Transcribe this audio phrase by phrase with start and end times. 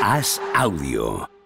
[0.00, 1.39] Haz audio.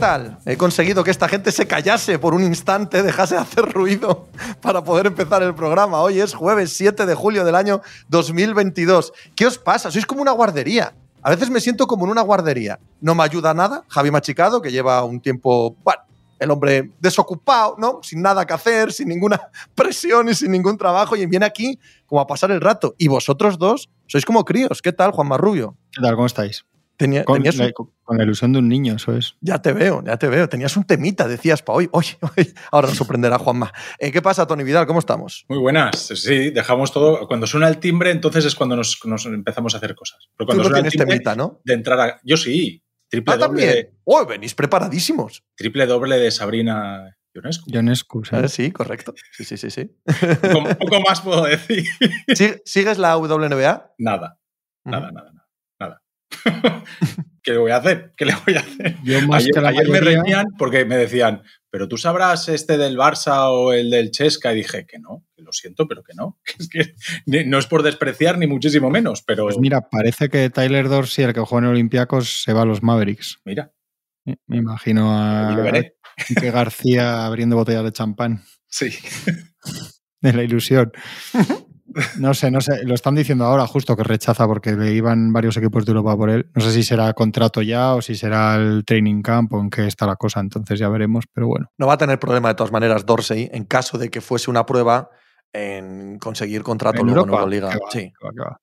[0.00, 0.38] Tal?
[0.46, 4.28] He conseguido que esta gente se callase por un instante, dejase de hacer ruido
[4.62, 6.00] para poder empezar el programa.
[6.00, 9.12] Hoy es jueves 7 de julio del año 2022.
[9.36, 9.90] ¿Qué os pasa?
[9.90, 10.94] Sois como una guardería.
[11.22, 12.80] A veces me siento como en una guardería.
[13.02, 13.84] No me ayuda nada.
[13.88, 16.00] Javi Machicado, que lleva un tiempo, bueno,
[16.38, 18.00] el hombre desocupado, ¿no?
[18.02, 19.38] Sin nada que hacer, sin ninguna
[19.74, 22.94] presión y sin ningún trabajo, y viene aquí como a pasar el rato.
[22.96, 24.80] Y vosotros dos sois como críos.
[24.80, 25.76] ¿Qué tal, Juan Marrubio?
[25.92, 26.14] ¿Qué tal?
[26.14, 26.64] ¿Cómo estáis?
[27.00, 29.36] Tenía- Con, tenías un- la, con la ilusión de un niño, eso es.
[29.40, 30.48] Ya te veo, ya te veo.
[30.48, 31.88] Tenías un temita, decías para hoy.
[31.92, 32.04] Hoy,
[32.36, 32.52] hoy.
[32.70, 33.72] Ahora nos sorprenderá Juanma.
[33.98, 34.86] Eh, ¿Qué pasa, Tony Vidal?
[34.86, 35.44] ¿Cómo estamos?
[35.48, 35.96] Muy buenas.
[35.98, 37.26] Sí, dejamos todo.
[37.26, 40.18] Cuando suena el timbre, entonces es cuando nos, nos empezamos a hacer cosas.
[40.36, 41.60] Pero Tú cuando no suena el timbre, temita, ¿no?
[41.64, 42.20] de entrar a.
[42.22, 42.82] Yo sí.
[43.08, 43.68] Triple Ah, doble, también.
[43.86, 45.42] de, Oh, venís preparadísimos.
[45.56, 47.70] triple doble de Sabrina Ionescu.
[47.70, 48.36] Ionescu, sí.
[48.36, 49.14] Eh, sí, correcto.
[49.32, 49.90] Sí, sí, sí, sí.
[50.52, 51.84] Poco, poco más puedo decir.
[52.28, 53.94] ¿Sig- ¿Sigues la WNBA?
[53.98, 54.38] Nada,
[54.84, 55.30] nada, nada, nada.
[55.32, 55.39] nada.
[57.42, 58.12] ¿Qué le voy a hacer?
[58.16, 58.96] ¿Qué le voy a hacer?
[59.02, 63.48] Yo más Ayer, que me reñían porque me decían, pero tú sabrás este del Barça
[63.50, 64.52] o el del Chesca.
[64.52, 66.38] Y dije que no, que lo siento, pero que no.
[66.58, 66.94] Es que
[67.26, 71.24] ni- no es por despreciar ni muchísimo menos, pero Pues mira, parece que Tyler Dorsey,
[71.24, 73.38] el que juega en Olympiacos, se va a los Mavericks.
[73.44, 73.72] mira,
[74.46, 75.02] Me imagino
[75.56, 75.96] lo a veré.
[76.52, 78.42] García abriendo botellas de champán.
[78.68, 78.90] Sí.
[80.20, 80.92] De la ilusión.
[82.18, 82.84] No sé, no sé.
[82.84, 86.30] Lo están diciendo ahora justo que rechaza porque le iban varios equipos de Europa por
[86.30, 86.50] él.
[86.54, 89.86] No sé si será contrato ya o si será el training camp o en qué
[89.86, 90.40] está la cosa.
[90.40, 91.66] Entonces ya veremos, pero bueno.
[91.78, 94.64] No va a tener problema de todas maneras Dorsey en caso de que fuese una
[94.66, 95.10] prueba
[95.52, 97.38] en conseguir contrato ¿En luego en Europa?
[97.42, 97.70] Euroliga.
[97.70, 97.90] ¿Qué va?
[97.90, 98.12] Sí,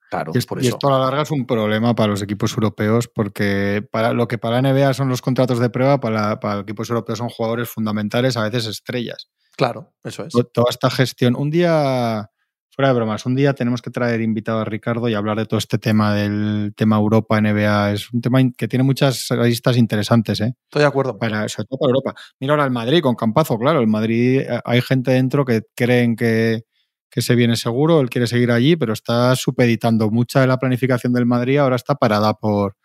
[0.10, 0.76] claro, Y, es- por y eso.
[0.78, 4.38] esto a la larga es un problema para los equipos europeos porque para lo que
[4.38, 8.38] para la NBA son los contratos de prueba, para, para equipos europeos son jugadores fundamentales,
[8.38, 9.28] a veces estrellas.
[9.58, 10.32] Claro, eso es.
[10.32, 11.36] To- Toda esta gestión.
[11.36, 12.30] Un día,
[12.78, 15.58] fuera de bromas, un día tenemos que traer invitado a Ricardo y hablar de todo
[15.58, 17.94] este tema del tema Europa, NBA.
[17.94, 20.54] Es un tema que tiene muchas aristas interesantes, ¿eh?
[20.66, 21.18] Estoy de acuerdo.
[21.18, 22.14] Para, sobre todo para Europa.
[22.40, 23.80] Mira ahora el Madrid con Campazo, claro.
[23.80, 26.66] El Madrid, eh, hay gente dentro que creen que,
[27.10, 31.14] que se viene seguro, él quiere seguir allí, pero está supeditando mucha de la planificación
[31.14, 32.76] del Madrid, ahora está parada por,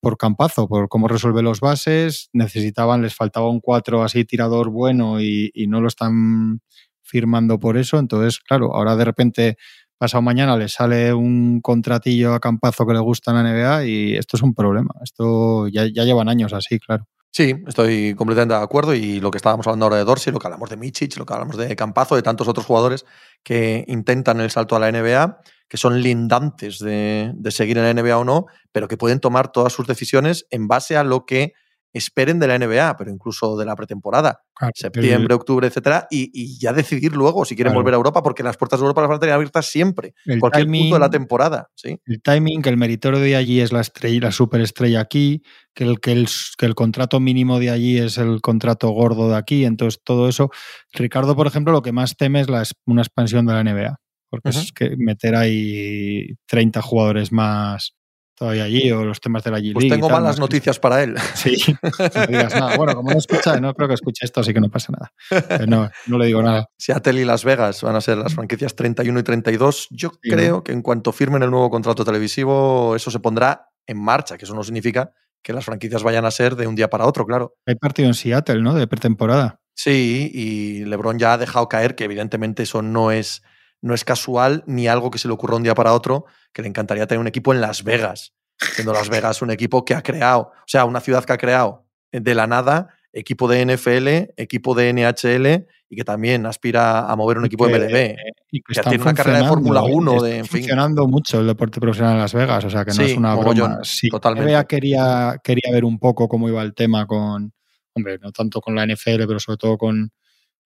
[0.00, 2.30] por Campazo, por cómo resuelve los bases.
[2.32, 6.62] Necesitaban, les faltaba un 4 así tirador bueno y, y no lo están
[7.06, 7.98] firmando por eso.
[7.98, 9.56] Entonces, claro, ahora de repente,
[9.96, 14.16] pasado mañana, le sale un contratillo a Campazo que le gusta en la NBA y
[14.16, 14.94] esto es un problema.
[15.02, 17.06] Esto ya, llevan años así, claro.
[17.30, 20.46] Sí, estoy completamente de acuerdo y lo que estábamos hablando ahora de Dorsey, lo que
[20.46, 23.04] hablamos de Michic, lo que hablamos de Campazo, de tantos otros jugadores
[23.42, 28.16] que intentan el salto a la NBA, que son lindantes de seguir en la NBA
[28.16, 31.52] o no, pero que pueden tomar todas sus decisiones en base a lo que
[31.96, 36.58] esperen de la NBA, pero incluso de la pretemporada, Claro, septiembre, octubre, etcétera, y, y
[36.58, 37.82] ya decidir luego si quieren Claro.
[37.82, 40.38] volver a Europa, porque las puertas de Europa las van a tener abiertas siempre, el
[40.40, 41.98] cualquier timing- punto de la temporada, ¿sí?
[42.06, 45.42] el timing, que el meritorio de allí es la estrella, la superestrella aquí,
[45.74, 49.36] que el, que, el, que el contrato mínimo de allí es el contrato gordo de
[49.36, 50.50] aquí, entonces todo eso.
[50.92, 53.96] Ricardo, por ejemplo, lo que más teme es la, una expansión de la NBA,
[54.30, 57.95] porque es que meter ahí 30 jugadores más
[58.36, 61.02] todavía allí, o los temas de la G Pues tengo tal, malas que- noticias para
[61.02, 61.14] él.
[61.34, 62.76] Sí, no digas nada.
[62.76, 65.12] Bueno, como no escucha, no creo que escuche esto, así que no pasa nada.
[65.48, 66.68] Pero no, no le digo nada.
[66.78, 69.88] Seattle y Las Vegas van a ser las franquicias 31 y 32.
[69.90, 70.36] Yo Sí, ¿no?
[70.36, 74.44] creo que en cuanto firmen el nuevo contrato televisivo, eso se pondrá en marcha, que
[74.44, 77.54] eso no significa que las franquicias vayan a ser de un día para otro, claro.
[77.66, 78.74] Hay partido en Seattle, ¿no?
[78.74, 79.60] De pretemporada.
[79.74, 83.42] Sí, y LeBron ya ha dejado caer que evidentemente eso no es,
[83.82, 86.68] no es casual ni algo que se le ocurra un día para otro, que le
[86.68, 88.32] encantaría tener un equipo en Las Vegas,
[88.74, 91.84] siendo Las Vegas un equipo que ha creado, o sea, una ciudad que ha creado
[92.12, 97.38] de la nada equipo de NFL, equipo de NHL y que también aspira a mover
[97.38, 98.16] un equipo de que- MLB.
[98.50, 100.60] y que tiene una carrera de Fórmula funcionando, 1 está de, en fin.
[100.60, 103.34] funcionando mucho el deporte profesional en Las Vegas, o sea que no Sí, es una
[103.34, 103.78] broma.
[103.84, 104.50] Sí, totalmente.
[104.52, 107.52] NBA quería, quería ver un poco cómo iba el tema con,
[107.94, 110.10] hombre, no tanto con la NFL, pero sobre todo con,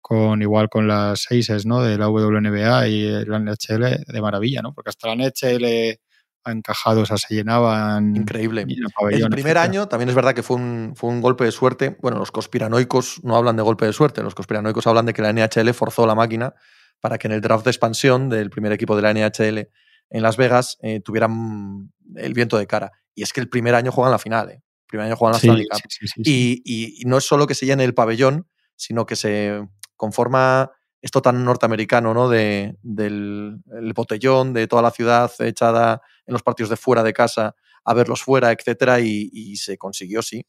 [0.02, 1.80] con igual con las seises, ¿no?
[1.82, 4.74] De la WNBA y la NHL de maravilla, ¿no?
[4.74, 5.98] Porque hasta la NHL
[6.44, 8.16] ha encajado, o sea, se llenaban.
[8.16, 8.66] Increíble.
[9.10, 11.96] el primer año también es verdad que fue un, fue un golpe de suerte.
[12.02, 15.32] Bueno, los conspiranoicos no hablan de golpe de suerte, los conspiranoicos hablan de que la
[15.32, 16.52] NHL forzó la máquina
[17.00, 19.68] para que en el draft de expansión del primer equipo de la NHL
[20.10, 22.90] en Las Vegas eh, tuvieran el viento de cara.
[23.14, 24.54] Y es que el primer año juegan la final, ¿eh?
[24.62, 25.80] El primer año juegan la Sí, Stanley Cup.
[25.88, 26.22] sí, sí.
[26.24, 28.46] Y, y- y no es solo que se llene el pabellón,
[28.76, 29.62] sino que se
[30.02, 32.28] conforma esto tan norteamericano, ¿no?
[32.28, 37.12] De, del el botellón, de toda la ciudad echada en los partidos de fuera de
[37.12, 37.54] casa
[37.84, 40.44] a verlos fuera, etcétera, y, se consiguió, sí,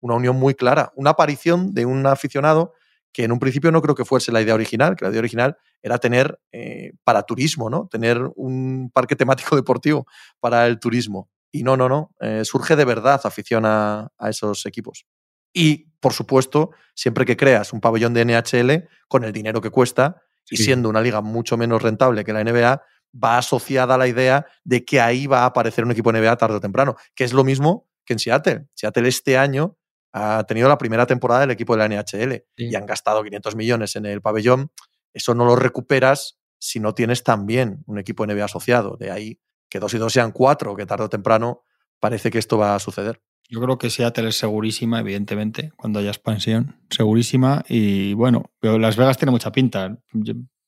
[0.00, 2.72] una unión muy clara, una aparición de un aficionado
[3.12, 5.56] que en un principio no creo que fuese la idea original, que la idea original
[5.82, 7.86] era tener eh, para turismo, ¿no?
[7.88, 10.06] Tener un parque temático deportivo
[10.40, 11.28] para el turismo.
[11.52, 15.06] Y no, no, no, eh, surge de verdad afición a, esos equipos.
[15.52, 20.22] Y, por supuesto, siempre que creas un pabellón de NHL, con el dinero que cuesta,
[20.50, 22.82] y siendo una liga mucho menos rentable que la NBA,
[23.22, 26.56] va asociada a la idea de que ahí va a aparecer un equipo NBA tarde
[26.56, 28.66] o temprano, que es lo mismo que en Seattle.
[28.74, 29.76] Seattle este año
[30.12, 32.68] ha tenido la primera temporada del equipo de la NHL sí.
[32.68, 34.70] y han gastado 500 millones en el pabellón.
[35.12, 38.96] Eso no lo recuperas si no tienes también un equipo NBA asociado.
[38.96, 41.64] De ahí que dos y dos sean cuatro, que tarde o temprano
[41.98, 43.22] parece que esto va a suceder.
[43.52, 46.74] Yo creo que Seattle es segurísima, evidentemente, cuando haya expansión.
[46.88, 47.62] Segurísima.
[47.68, 49.98] Y bueno, pero Las Vegas tiene mucha pinta.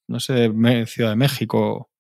[0.07, 0.53] No sé,
[0.87, 1.91] Ciudad de México.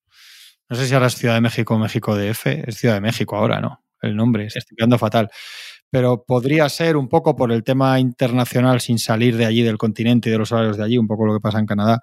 [0.69, 2.69] No sé si ahora es Ciudad de México o México DF.
[2.69, 3.82] Es Ciudad de México ahora, ¿no?
[4.02, 4.44] El nombre.
[4.44, 5.31] Estoy quedando fatal
[5.94, 10.28] pero podría ser un poco por el tema internacional sin salir de allí, del continente
[10.28, 12.00] y de los horarios de allí, un poco lo que pasa en Canadá.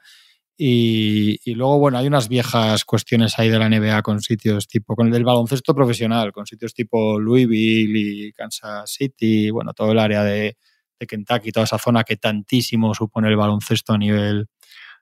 [0.63, 5.11] Y, luego, bueno, hay unas viejas cuestiones ahí de la NBA con sitios tipo, con
[5.11, 10.57] el baloncesto profesional, con sitios tipo Louisville y Kansas City, bueno, todo el área de,
[10.99, 14.49] Kentucky, toda esa zona que tantísimo supone el baloncesto a nivel,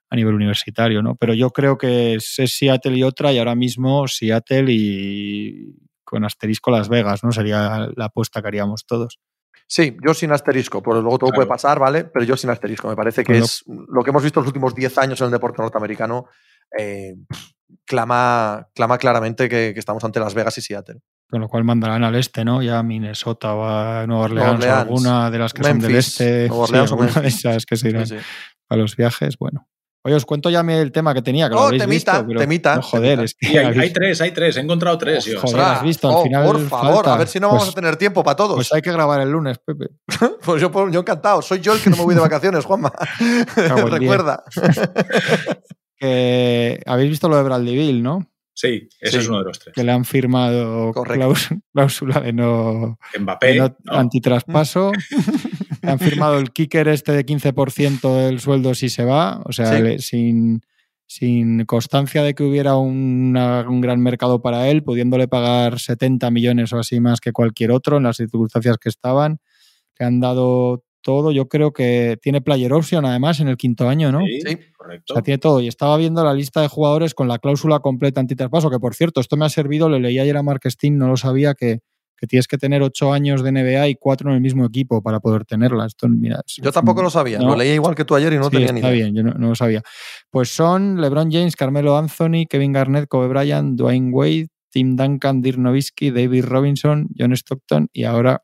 [0.09, 1.15] a nivel universitario, ¿no?
[1.15, 6.87] Pero yo creo que Seattle y otra, y ahora mismo Seattle y, con asterisco Las
[6.87, 7.33] Vegas, ¿no?
[7.33, 9.19] Sería la apuesta que haríamos todos.
[9.71, 11.35] Sí, yo sin asterisco, pues luego todo claro.
[11.35, 12.03] puede pasar, ¿vale?
[12.03, 12.89] Pero yo sin asterisco.
[12.89, 13.45] Me parece que bueno.
[13.45, 16.25] es lo que hemos visto en los últimos 10 años en el deporte norteamericano.
[16.75, 17.15] Eh,
[17.85, 21.01] clama, clama claramente que, que, estamos ante Las Vegas y Seattle.
[21.29, 22.63] Con lo cual mandarán al este, ¿no?
[22.63, 25.99] Ya Minnesota o a Nueva Orleans, Orleans o alguna de las que Memphis, son del
[25.99, 26.47] este.
[26.47, 27.21] Nueva Orleans sí, o Memphis.
[27.21, 28.25] de esas que se irán sí, sí.
[28.69, 29.37] a los viajes.
[29.37, 29.68] Bueno,
[30.01, 32.39] Oye, os cuento ya el tema que tenía, que oh, lo habéis temita, visto, pero,
[32.39, 33.23] temita, no, joder, temita.
[33.25, 35.27] es que Sí, hay, hay, tres, hay tres, he encontrado tres.
[35.27, 35.41] Oh, yo.
[35.41, 37.13] joder, has visto, al oh, final por favor, falta.
[37.13, 38.55] a ver si no vamos pues, a tener tiempo para todos.
[38.55, 39.87] Pues hay que grabar el lunes, Pepe.
[40.45, 42.93] pues yo, yo, encantado, soy yo el que no me voy de vacaciones, Juanma.
[43.55, 44.43] Recuerda.
[45.97, 48.25] que habéis visto lo de Bradley Bill, ¿no?
[48.53, 49.73] Sí, ese sí, es uno de los tres.
[49.73, 50.91] Que le han firmado
[51.73, 53.93] cláusula de no, Mbappé, de no, no.
[53.93, 54.91] antitraspaso.
[55.81, 59.83] Han firmado el kicker este de 15% del sueldo si se va, o sea, sí.
[59.83, 60.61] le, sin,
[61.05, 66.71] sin constancia de que hubiera una, un gran mercado para él, pudiéndole pagar 70 millones
[66.71, 69.39] o así más que cualquier otro en las circunstancias que estaban.
[69.97, 71.31] Le han dado todo.
[71.31, 74.19] Yo creo que tiene player option además en el quinto año, ¿no?
[74.19, 75.13] Sí, sí, correcto.
[75.13, 75.61] O sea, tiene todo.
[75.61, 79.19] Y estaba viendo la lista de jugadores con la cláusula completa antitraspaso, que por cierto,
[79.19, 81.79] esto me ha servido, le leí ayer a Mark Stein, no lo sabía, que,
[82.19, 85.19] que tienes que tener ocho años de NBA y cuatro en el mismo equipo para
[85.19, 85.85] poder tenerla.
[85.85, 88.37] Esto, mira, es, yo tampoco lo sabía, no, lo leí igual que tú ayer y
[88.37, 88.89] no sí, tenía ni idea.
[88.89, 89.81] Está bien, yo no, no, lo sabía.
[90.29, 95.57] Pues son LeBron James, Carmelo Anthony, Kevin Garnett, Kobe Bryant, Dwayne Wade, Tim Duncan, Dirk
[95.57, 98.43] Nowitzki, David Robinson, John Stockton y ahora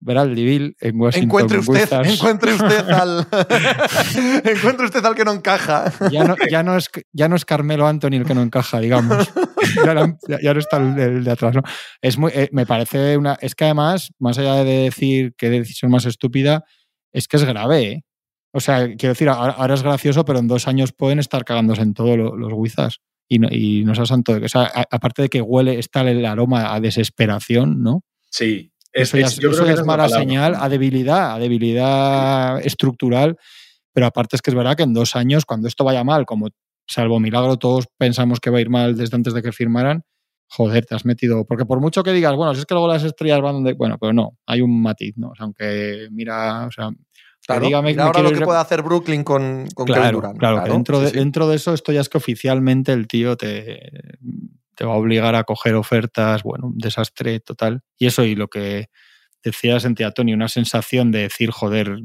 [0.00, 1.28] Bradley Bill en Washington.
[1.28, 3.20] Encuentre usted, encuentre usted al
[4.44, 5.92] encuentre usted al que no encaja.
[6.10, 9.32] Ya no, ya no, es, ya no es Carmelo Anthony el que no encaja, digamos.
[9.84, 11.62] ya, no, ya no está el, el, de atrás, ¿no?
[12.00, 13.36] Es muy, eh, me parece una.
[13.40, 16.64] Es que además, más allá de decir qué decisión más estúpida,
[17.12, 18.02] es que es grave, ¿eh?
[18.52, 21.82] O sea, quiero decir, ahora, ahora, es gracioso, pero en dos años pueden estar cagándose
[21.82, 23.00] en todos lo, los wizards.
[23.28, 24.38] Y no, y no sea santo.
[24.42, 28.02] O sea, a, aparte de que huele, está el aroma a desesperación, ¿no?
[28.30, 32.66] Sí, es, eso ya, es, eso ya es mala señal a debilidad, a debilidad sí.
[32.66, 33.36] estructural.
[33.92, 36.48] Pero aparte es que es verdad que en dos años, cuando esto vaya mal, como
[36.86, 40.02] salvo milagro, todos pensamos que va a ir mal desde antes de que firmaran,
[40.48, 41.44] joder, te has metido.
[41.44, 43.74] Porque por mucho que digas, bueno, si es que luego las estrellas van donde.
[43.74, 45.30] Bueno, pero no, hay un matiz, ¿no?
[45.30, 46.90] O sea, aunque mira, o sea.
[47.46, 48.44] Claro, dígame, mira ahora lo que ir...
[48.44, 50.38] puede hacer Brooklyn con, con claro, Kevin Durant.
[50.38, 51.16] Claro, claro dentro, sí, de, sí.
[51.18, 53.92] dentro de eso, esto ya es que oficialmente el tío te,
[54.76, 57.80] te va a obligar a coger ofertas, bueno, un desastre total.
[57.98, 58.88] Y eso, y lo que
[59.42, 61.98] decía Santiago Tony, una sensación de decir, joder,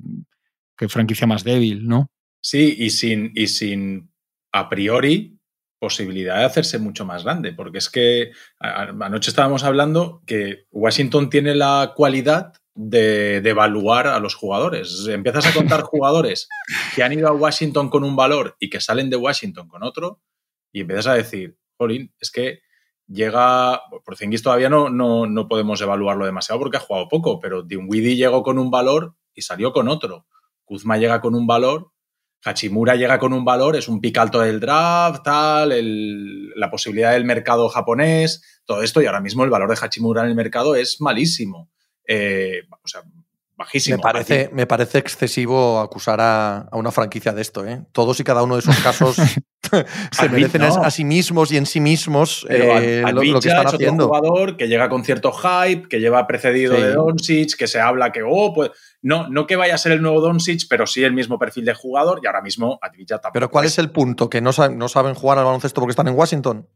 [0.77, 2.09] qué franquicia más débil, ¿no?
[2.41, 4.11] Sí, y sin, y sin
[4.51, 5.37] a priori
[5.79, 11.55] posibilidad de hacerse mucho más grande, porque es que anoche estábamos hablando que Washington tiene
[11.55, 15.07] la cualidad de, de, evaluar a los jugadores.
[15.07, 16.47] Empiezas a contar jugadores
[16.95, 20.21] que han ido a Washington con un valor y que salen de Washington con otro,
[20.71, 22.59] y empiezas a decir, Jolín, es que
[23.07, 27.63] llega, por Zingis todavía no, no, no, podemos evaluarlo demasiado porque ha jugado poco, pero
[27.63, 30.27] Dinwiddie llegó con un valor y salió con otro.
[30.63, 31.91] Kuzma llega con un valor,
[32.45, 37.13] Hachimura llega con un valor, es un pick alto del draft, tal, el, la posibilidad
[37.13, 40.75] del mercado japonés, todo esto, y ahora mismo el valor de Hachimura en el mercado
[40.75, 41.71] es malísimo.
[42.07, 43.01] Eh, o sea,
[43.55, 43.97] bajísimo.
[43.97, 47.65] Me parece, me parece excesivo acusar a, a, una franquicia de esto.
[47.65, 47.83] ¿eh?
[47.91, 49.17] Todos y cada uno de esos casos
[50.11, 50.83] se merecen no.
[50.83, 54.07] a sí mismos y en sí mismos eh, lo, lo, que están es haciendo.
[54.07, 56.81] Otro jugador que llega con cierto hype, que lleva precedido sí.
[56.81, 60.01] de Doncic, que se habla que, oh, pues, no, no que vaya a ser el
[60.01, 63.33] nuevo Doncic, pero sí el mismo perfil de jugador y ahora mismo Advija tampoco.
[63.33, 64.29] Pero ¿cuál es el punto?
[64.29, 66.67] ¿Que no saben, no saben jugar al baloncesto porque están en Washington?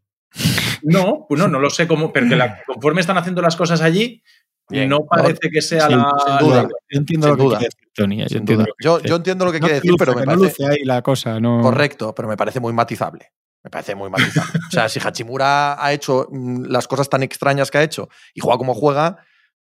[0.83, 3.81] No, pues no, no lo sé cómo, pero que la, conforme están haciendo las cosas
[3.81, 4.21] allí,
[4.69, 4.89] Bien.
[4.89, 6.11] no parece que sea la.
[6.25, 6.67] Sin duda.
[6.89, 8.25] Yo entiendo lo que quiere decir, Tony.
[8.27, 10.63] Yo entiendo, yo, yo entiendo lo que no quiere decir, luce, pero me no parece.
[10.63, 11.61] luce ahí la cosa, no.
[11.61, 13.31] Correcto, pero me parece muy matizable.
[13.63, 14.59] Me parece muy matizable.
[14.69, 18.41] o sea, si Hachimura ha hecho mm, las cosas tan extrañas que ha hecho y
[18.41, 19.17] juega como juega,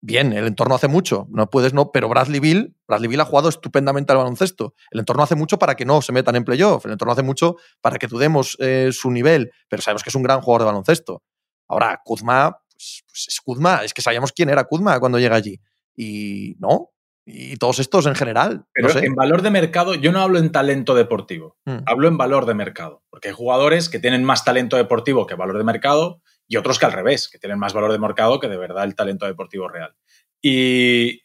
[0.02, 1.28] bien, el entorno hace mucho.
[1.30, 4.74] No puedes, no, pero Bradley Bill, Bradley Bill ha jugado estupendamente al baloncesto.
[4.92, 6.86] El entorno hace mucho para que no se metan en playoff.
[6.86, 10.24] El entorno hace mucho para que dudemos eh, su nivel, pero sabemos que es un
[10.24, 11.24] gran jugador de baloncesto.
[11.68, 15.60] Ahora, Kuzma, pues, pues es Kuzma, es que sabíamos quién era Kuzma cuando llega allí.
[15.96, 16.90] Y no,
[17.26, 18.66] y todos estos en general.
[18.74, 19.06] Pero no sé.
[19.06, 21.80] en valor de mercado, yo no hablo en talento deportivo, Hmm.
[21.86, 23.04] hablo en valor de mercado.
[23.10, 26.86] Porque hay jugadores que tienen más talento deportivo que valor de mercado y otros que
[26.86, 29.96] al revés, que tienen más valor de mercado que de verdad el talento deportivo real.
[30.42, 31.22] Y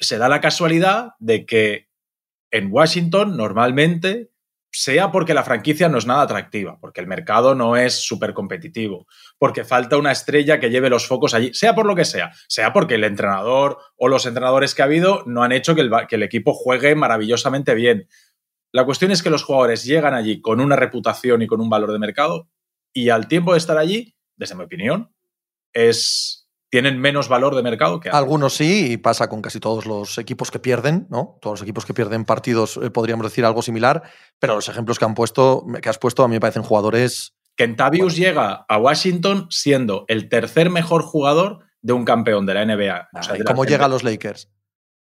[0.00, 1.88] se da la casualidad de que
[2.50, 4.30] en Washington normalmente
[4.72, 9.06] sea porque la franquicia no es nada atractiva, porque el mercado no es súper competitivo,
[9.38, 12.72] porque falta una estrella que lleve los focos allí, sea por lo que sea, sea
[12.72, 16.54] porque el entrenador o los entrenadores que ha habido no han hecho que el, equipo
[16.54, 18.08] juegue maravillosamente bien.
[18.72, 21.92] La cuestión es que los jugadores llegan allí con una reputación y con un valor
[21.92, 22.48] de mercado
[22.92, 25.14] y al tiempo de estar allí, desde mi opinión,
[25.72, 30.18] es tienen menos valor de mercado que algunos sí y pasa con casi todos los
[30.18, 34.02] equipos que pierden no todos los equipos que pierden partidos eh, podríamos decir algo similar
[34.40, 38.14] pero los ejemplos que han puesto que has puesto a mí me parecen jugadores Kentavius
[38.14, 38.26] bueno.
[38.26, 43.22] llega a Washington siendo el tercer mejor jugador de un campeón de la NBA o
[43.22, 44.50] sea, de cómo llega a los Lakers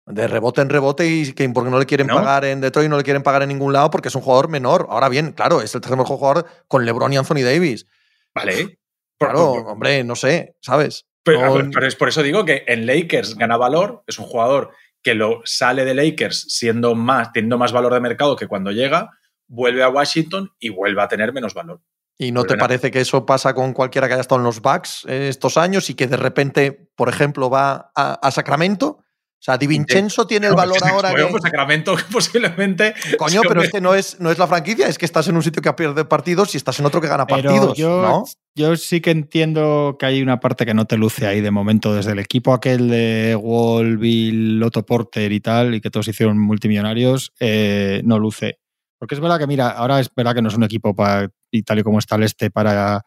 [0.07, 2.17] de rebote en rebote y que porque no le quieren ¿No?
[2.17, 4.87] pagar en Detroit no le quieren pagar en ningún lado porque es un jugador menor
[4.91, 7.87] ahora bien claro es el tercer mejor jugador con LeBron y Anthony Davis.
[8.35, 8.79] Vale.
[9.19, 13.37] Claro hombre no sé sabes pero, no, pero, es por eso digo que en Lakers
[13.37, 14.73] gana valor, es un jugador
[15.03, 19.11] que lo sale de Lakers siendo más, teniendo más valor de mercado que cuando llega,
[19.47, 21.81] vuelve a Washington y vuelve a tener menos valor.
[22.19, 25.05] ¿Y no te parece que eso pasa con cualquiera que haya estado en los Bucks
[25.09, 29.03] eh, estos años y que de repente, por ejemplo, va a, a Sacramento?
[29.43, 31.25] O sea, Di Vincenzo tiene el valor ahora que...
[31.25, 32.95] Pues Sacramento posiblemente...
[33.19, 35.43] Coño, pero es que no es, no es la franquicia, es que estás en un
[35.43, 38.25] sitio que pierde partidos y estás en otro que gana pero partidos, yo, ¿no?
[38.55, 41.93] Yo sí que entiendo que hay una parte que no te luce ahí de momento,
[41.93, 46.39] desde el equipo aquel de Wall, Bill, Otto Porter y tal, y que todos hicieron
[46.39, 48.61] multimillonarios, eh, no luce.
[48.97, 51.63] Porque es verdad que, mira, ahora es verdad que no es un equipo para, y
[51.63, 53.05] tal y como está el este para,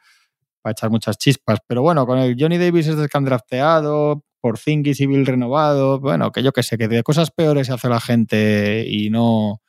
[0.62, 4.60] para echar muchas chispas, pero bueno, con el Johnny Davis es que han drafteado, por
[4.64, 8.00] y Civil renovado, bueno, que yo que sé, que de cosas peores se hace la
[8.00, 9.60] gente y no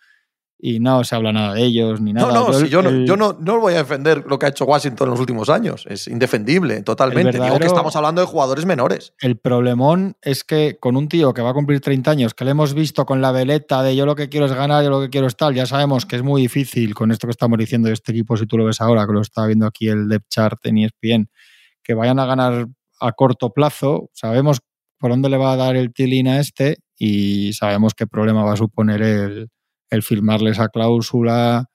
[0.58, 2.32] y no se habla nada de ellos ni nada.
[2.32, 4.46] No, no, yo, si yo, el, no, yo no, no, voy a defender lo que
[4.46, 7.38] ha hecho Washington en los últimos años, es indefendible, totalmente.
[7.38, 9.12] Digo que estamos hablando de jugadores menores.
[9.20, 12.52] El problemón es que con un tío que va a cumplir 30 años, que le
[12.52, 15.10] hemos visto con la veleta de yo lo que quiero es ganar, yo lo que
[15.10, 17.94] quiero es tal, ya sabemos que es muy difícil con esto que estamos diciendo de
[17.94, 20.58] este equipo, si tú lo ves ahora, que lo estaba viendo aquí el depth chart
[20.64, 21.30] en ESPN,
[21.82, 22.66] que vayan a ganar
[23.00, 24.60] a corto plazo, sabemos
[24.98, 28.54] por dónde le va a dar el tilín a este y sabemos qué problema va
[28.54, 29.50] a suponer el,
[29.90, 31.70] el firmarle esa cláusula,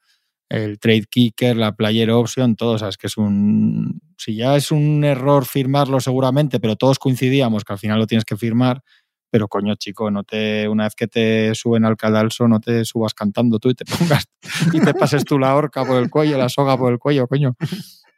[0.48, 2.72] el trade kicker, la player option, todo.
[2.72, 4.00] O es que es un.
[4.18, 8.24] Si ya es un error firmarlo seguramente, pero todos coincidíamos que al final lo tienes
[8.24, 8.82] que firmar.
[9.30, 13.14] Pero coño, chico, no te, una vez que te suben al cadalso, no te subas
[13.14, 14.26] cantando tú y te pongas
[14.74, 17.56] y te pases tú la horca por el cuello, la soga por el cuello, coño.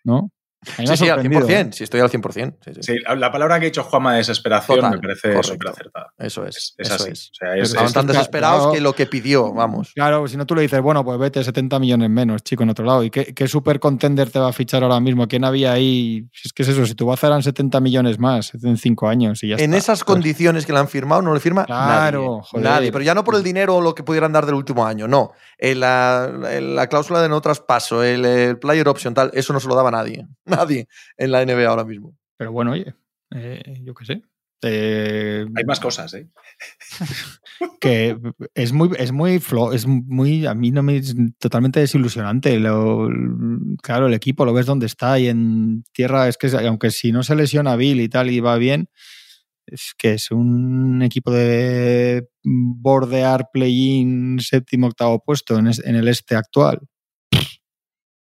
[0.03, 0.31] ¿No?
[0.77, 1.71] Sí, sí, al 100%, ¿eh?
[1.73, 2.57] sí, estoy al 100%.
[2.65, 2.83] Sí, sí.
[2.83, 6.13] sí, la palabra que ha dicho Juanma de desesperación Total, me parece súper acertada.
[6.19, 6.57] Eso es.
[6.57, 7.11] Es, es eso así.
[7.11, 7.31] Es.
[7.31, 9.93] O sea, es, Estaban tan desesperados claro, que lo que pidió, vamos.
[9.95, 12.85] Claro, si no tú le dices, bueno, pues vete 70 millones menos, chico, en otro
[12.85, 13.05] lado.
[13.05, 15.29] ¿Y qué, qué super contender te va a fichar ahora mismo?
[15.29, 16.29] ¿Quién había ahí?
[16.33, 19.43] Si es que es eso, si tu baza eran 70 millones más en 5 años
[19.43, 19.77] y ya En está.
[19.77, 22.43] esas condiciones que le han firmado, no le firma claro, nadie.
[22.51, 22.65] Joder.
[22.65, 25.09] Nadie, pero ya no por el dinero o lo que pudieran dar del último año,
[25.09, 25.33] no.
[25.59, 29.61] En la, en la, cláusula de no traspaso, el, el player option, tal, eso no
[29.61, 30.27] se lo daba nadie.
[30.57, 32.17] Nadie en la NBA ahora mismo.
[32.37, 32.95] Pero bueno, oye,
[33.35, 34.23] eh, yo qué sé.
[34.67, 36.29] Eh, Hay más cosas, ¿eh?
[37.81, 38.17] que
[38.55, 42.59] es muy, es muy, flow, es muy, a mí no me es totalmente desilusionante.
[42.59, 43.11] Lo,
[43.83, 47.23] claro, el equipo lo ves donde está y en tierra es que aunque si no
[47.23, 48.89] se lesiona Bill y tal y va bien,
[49.67, 56.37] es que es un equipo de bordear play-in séptimo octavo puesto en, en el este
[56.37, 56.81] actual.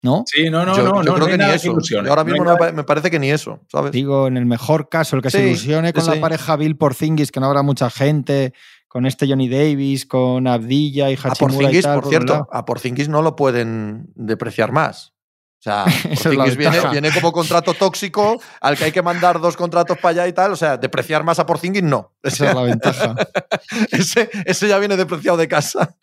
[0.03, 0.25] ¿No?
[0.27, 0.89] Sí, no, no, yo, no.
[0.89, 1.77] Yo no, creo no que ni eso.
[1.77, 3.93] Que ahora mismo no me parece que ni eso, ¿sabes?
[3.93, 6.11] Digo, en el mejor caso, el que sí, se ilusione con sí.
[6.11, 8.55] la pareja Bill Porzingis, que no habrá mucha gente,
[8.89, 12.65] con este Johnny Davis, con Abdilla y Hachimura A Porzingis, y tal, por cierto, a
[12.65, 15.13] Porzingis no lo pueden depreciar más.
[15.61, 15.85] O sea,
[16.25, 20.33] Porzingis viene, como contrato tóxico al que hay que mandar dos contratos para allá y
[20.33, 20.53] tal.
[20.53, 21.99] O sea, depreciar más a Porzingis no.
[21.99, 23.15] O Esa sea, es la ventaja.
[23.91, 25.95] ese, ese ya viene depreciado de casa.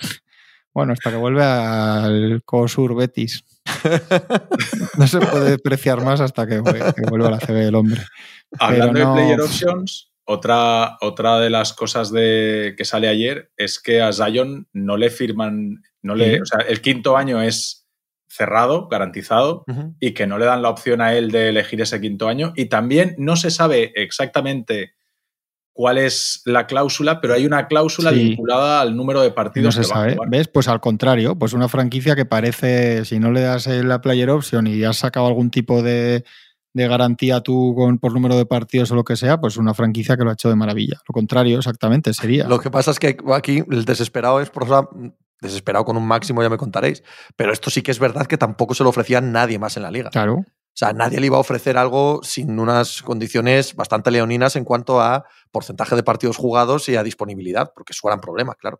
[0.77, 3.43] Bueno, hasta que vuelve al COSUR Betis.
[4.95, 8.01] No se puede depreciar más hasta que, vuelva a la CB el hombre.
[8.59, 13.79] Hablando no- de player options, otra, otra de las cosas de, que sale ayer es
[13.79, 16.41] que a Zion no le firman, no le, Sí.
[16.41, 17.87] o sea, el quinto año es
[18.29, 19.65] cerrado, garantizado,
[19.99, 22.53] y que no le dan la opción a él de elegir ese quinto año.
[22.55, 24.93] Y también no se sabe exactamente
[25.77, 28.15] cuál es la cláusula, pero hay una cláusula Sí.
[28.29, 30.13] vinculada al número de No partidos se que va a sabe.
[30.15, 30.29] jugar.
[30.31, 30.47] ¿Ves?
[30.47, 34.31] Pues al contrario, pues una franquicia que parece, si no le das eh, la player
[34.31, 36.23] option y has sacado algún tipo de,
[36.73, 40.17] de garantía tú con, por número de partidos o lo que sea, pues una franquicia
[40.17, 40.97] que lo ha hecho de maravilla.
[41.07, 42.47] Lo contrario, exactamente, sería.
[42.47, 44.81] Lo que pasa es que aquí el desesperado es, por o sea,
[45.41, 47.03] desesperado con un máximo, ya me contaréis.
[47.35, 49.91] Pero esto sí que es verdad que tampoco se lo ofrecía nadie más en la
[49.91, 50.09] liga.
[50.09, 50.43] Claro.
[50.77, 55.01] O sea, nadie le iba a ofrecer algo sin unas condiciones bastante leoninas en cuanto
[55.01, 58.79] a porcentaje de partidos jugados y a disponibilidad, porque eso eran problemas, claro.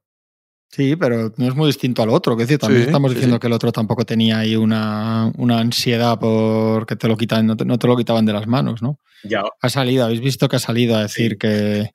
[0.69, 2.37] Sí, pero no es muy distinto al otro.
[2.37, 3.39] Que decir, también Sí, estamos sí, diciendo sí.
[3.39, 7.65] que el otro tampoco tenía ahí una, una ansiedad porque te lo quitan, no te,
[7.65, 8.99] no te lo quitaban de las manos, ¿no?
[9.23, 11.37] Ya, Ha salido, habéis visto que ha salido a decir Sí.
[11.39, 11.89] que,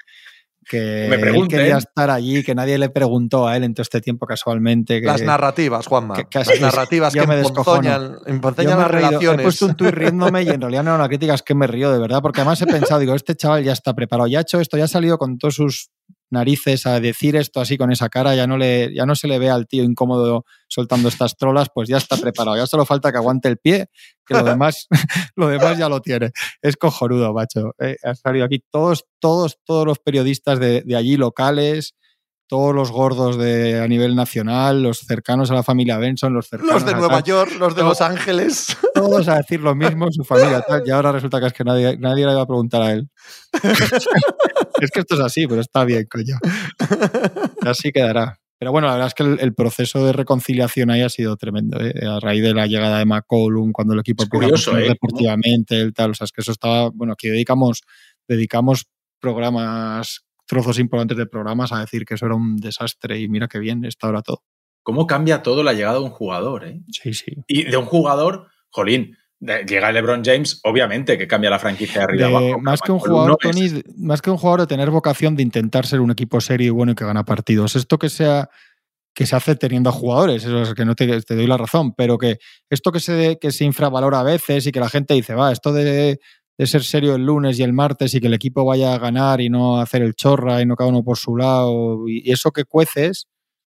[0.68, 4.00] que Me él quería estar allí, que nadie le preguntó a él en todo este
[4.00, 5.00] tiempo casualmente.
[5.00, 6.14] Que, Las narrativas, Juanma.
[6.14, 9.42] que- que las narrativas que me emponzoñan, emponzoñan Yo me he, las reído, he relaciones.
[9.44, 11.92] puesto un tuit riéndome y en realidad no era una crítica, es que me río
[11.92, 14.60] de verdad, porque además he pensado, digo, este chaval ya está preparado, ya ha hecho
[14.60, 15.90] esto, ya ha salido con todos sus
[16.32, 19.38] narices a decir esto así con esa cara, ya no, le, ya no se le
[19.38, 23.18] ve al tío incómodo soltando estas trolas, pues ya está preparado, ya solo falta que
[23.18, 23.86] aguante el pie,
[24.26, 24.88] que lo demás,
[25.36, 26.32] lo demás ya lo tiene.
[26.60, 27.74] Es cojonudo, macho.
[27.78, 31.94] Eh, ha salido aquí todos, todos, todos los periodistas de, de allí locales,
[32.52, 36.74] todos los gordos de, a nivel nacional, los cercanos a la familia Benson, los cercanos
[36.74, 37.82] Los de a Nueva tal York, los de.
[37.82, 38.76] Los Ángeles.
[38.94, 41.96] todos a decir lo mismo, su familia tal, y ahora resulta que es que nadie,
[41.96, 43.08] nadie le va a preguntar a él.
[44.82, 46.36] es que esto es así, pero está bien, coño.
[47.62, 48.38] Así quedará.
[48.58, 51.80] Pero bueno, la verdad es que el, el proceso de reconciliación ahí ha sido tremendo.
[51.80, 51.94] ¿eh?
[52.06, 54.88] A raíz de la llegada de McCollum, cuando el equipo curioso, ¿eh?
[54.88, 56.10] deportivamente, el tal.
[56.10, 56.90] O sea, es que eso estaba.
[56.90, 57.80] Bueno, aquí dedicamos,
[58.28, 58.84] dedicamos
[59.20, 63.58] programas, trozos importantes de programas a decir que eso era un desastre y mira qué
[63.58, 64.42] bien está ahora todo.
[64.82, 66.66] ¿Cómo cambia todo la llegada de un jugador?
[66.66, 66.82] eh?
[66.90, 67.32] Sí, sí.
[67.46, 72.28] Y de un jugador, jolín, llega LeBron James, obviamente que cambia la franquicia de arriba
[72.28, 72.60] De- abajo.
[72.60, 73.38] más que un jugador.
[73.40, 76.70] Tony, más que un jugador de tener vocación de intentar ser un equipo serio y
[76.70, 77.74] bueno y que gana partidos.
[77.74, 78.50] Esto que sea
[79.14, 81.92] que se hace teniendo a jugadores, eso es que no te, te doy la razón,
[81.94, 82.38] pero que
[82.70, 85.72] esto que se, que se infravalora a veces y que la gente dice, va, esto
[85.72, 86.18] de,
[86.58, 89.40] de ser serio el lunes y el martes y que el equipo vaya a ganar
[89.40, 92.64] y no hacer el chorra y no cada uno por su lado y, eso que
[92.64, 93.26] cueces,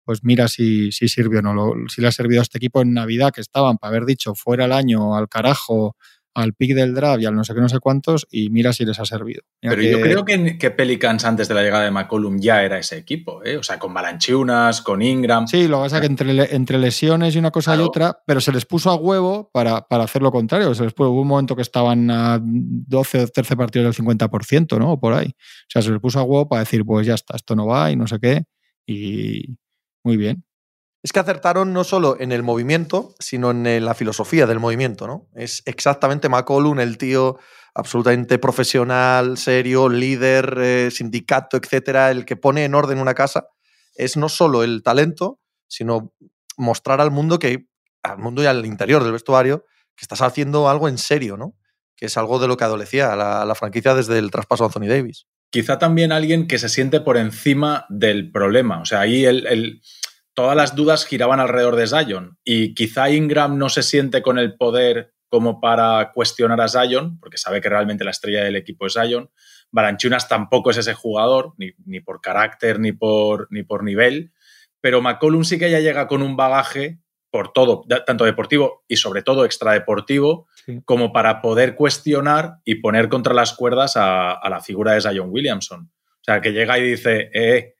[0.04, 1.54] pues mira si, si sirvió o no.
[1.54, 4.34] Lo- si le ha servido a este equipo en Navidad que estaban para haber dicho
[4.34, 5.96] fuera el año al carajo,
[6.34, 8.84] al pick del draft y al no sé qué, no sé cuántos, y mira si
[8.84, 9.42] les ha servido.
[9.62, 12.78] Mira Pero yo creo que, que Pelicans antes de la llegada de McCollum ya era
[12.78, 13.56] ese equipo, ¿eh?
[13.56, 15.46] o sea, con Balanchunas, con Ingram.
[15.48, 18.18] Sí, lo que pasa es que entre, le- entre lesiones y una cosa y otra,
[18.26, 20.74] pero se les puso a huevo para, para hacer lo contrario.
[20.74, 24.78] Se les puso, hubo un momento que estaban a 12 o 13 partidos del 50%,
[24.78, 24.92] ¿no?
[24.92, 25.28] O por ahí.
[25.28, 27.90] O sea, se les puso a huevo para decir, pues ya está, esto no va
[27.90, 28.44] y no sé qué.
[28.86, 29.56] Y
[30.04, 30.44] muy bien.
[31.02, 35.06] Es que acertaron no solo en el movimiento, sino en eh, la filosofía del movimiento,
[35.06, 35.28] ¿no?
[35.34, 37.38] Es exactamente McCollum, el tío
[37.74, 43.48] absolutamente profesional, serio, líder, eh, sindicato, etcétera, el que pone en orden una casa.
[43.94, 46.12] Es no solo el talento, sino
[46.58, 47.66] mostrar al mundo que,
[48.02, 49.64] al mundo y al interior del vestuario,
[49.96, 51.56] que estás haciendo algo en serio, ¿no?
[51.96, 55.26] Que es algo de lo que adolecía la, franquicia desde el traspaso a Anthony Davis.
[55.50, 58.80] Quizá también alguien que se siente por encima del problema.
[58.80, 59.80] O sea, ahí el-
[60.42, 64.57] todas las dudas giraban alrededor de Zion y quizá Ingram no se siente con el
[64.57, 68.94] poder como para cuestionar a Zion, porque sabe que realmente la estrella del equipo es
[68.94, 69.31] Zion.
[69.70, 74.33] Baranchunas tampoco es ese jugador, ni, ni por carácter ni por, ni por nivel,
[74.81, 76.98] pero McCollum sí que ya llega con un bagaje
[77.31, 80.81] por todo, tanto deportivo y sobre todo extradeportivo, Sí.
[80.85, 85.29] como para poder cuestionar y poner contra las cuerdas a, a la figura de Zion
[85.31, 85.90] Williamson.
[86.20, 87.76] O sea, que llega y dice, eh,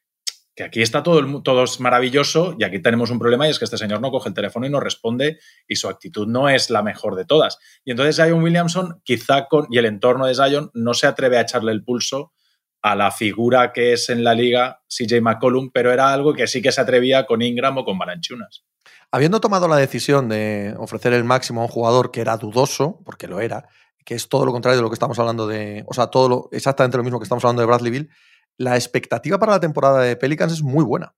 [0.61, 3.65] que aquí está todo, todo es maravilloso y aquí tenemos un problema y es que
[3.65, 6.83] este señor no coge el teléfono y no responde y su actitud no es la
[6.83, 7.59] mejor de todas.
[7.83, 11.41] Y entonces Zion Williamson quizá con, y el entorno de Zion no se atreve a
[11.41, 12.35] echarle el pulso
[12.83, 16.61] a la figura que es en la liga CJ McCollum, pero era algo que sí
[16.61, 18.67] que se atrevía con Ingram o con Balanchunas.
[19.11, 23.29] Habiendo tomado la decisión de ofrecer el máximo a un jugador que era dudoso, porque
[23.29, 23.67] lo era,
[24.05, 25.85] que es todo lo contrario de lo que estamos hablando de.
[25.87, 28.11] O sea, todo lo, exactamente lo mismo que estamos hablando de Bradley Bill,
[28.61, 31.15] la expectativa para la temporada de Pelicans es muy buena.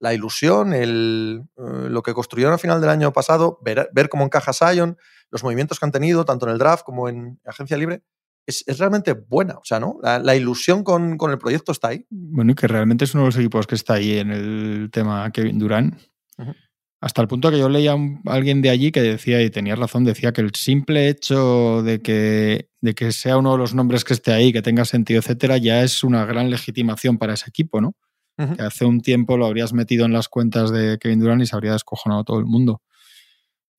[0.00, 4.24] La ilusión, el, eh, lo que construyeron al final del año pasado, ver, ver cómo
[4.24, 4.98] encaja Sion,
[5.30, 8.02] los movimientos que han tenido, tanto en el draft como en agencia libre,
[8.46, 9.54] es, es realmente buena.
[9.58, 10.00] O sea, ¿no?
[10.02, 12.04] La, la ilusión con, con, el proyecto está ahí.
[12.10, 15.30] Bueno, y que realmente es uno de los equipos que está ahí en el tema
[15.30, 15.62] Kevin.
[15.62, 16.56] Uh -huh.
[17.00, 20.04] Hasta el punto que yo leía a alguien de allí que decía, y tenía razón,
[20.04, 24.14] decía que el simple hecho de que, de que sea uno de los nombres que
[24.14, 27.94] esté ahí, que tenga sentido, etcétera, ya es una gran legitimación para ese equipo, ¿no?
[28.38, 28.56] Uh -huh.
[28.56, 31.54] Que hace un tiempo lo habrías metido en las cuentas de Kevin Durant y se
[31.54, 32.80] habría descojonado todo el mundo.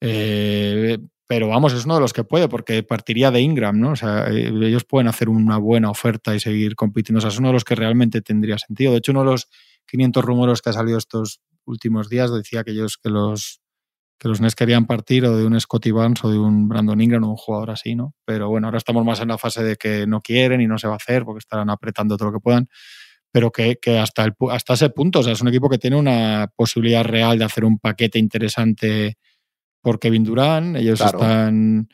[0.01, 3.91] Eh, pero vamos, es uno de los que puede, porque partiría de Ingram, ¿no?
[3.91, 7.17] O sea, eh, ellos pueden hacer una buena oferta y seguir compitiendo.
[7.17, 8.93] O sea, es uno de los que realmente tendría sentido.
[8.93, 9.49] De hecho, uno de los
[9.87, 13.61] 500 rumores que ha salido estos últimos días decía que ellos que los
[14.19, 17.23] que los Nets querían partir o de un Scotty Barnes o de un Brandon Ingram
[17.23, 18.15] o un jugador así, ¿no?
[18.25, 20.87] Pero bueno, ahora estamos más en la fase de que no quieren y no se
[20.87, 22.67] va a hacer porque estarán apretando todo lo que puedan.
[23.31, 25.97] Pero que, que hasta, el, hasta ese punto, o sea, es un equipo que tiene
[25.97, 29.17] una posibilidad real de hacer un paquete interesante
[29.81, 30.77] por Kevin Durant.
[30.77, 31.19] Ellos claro.
[31.19, 31.89] están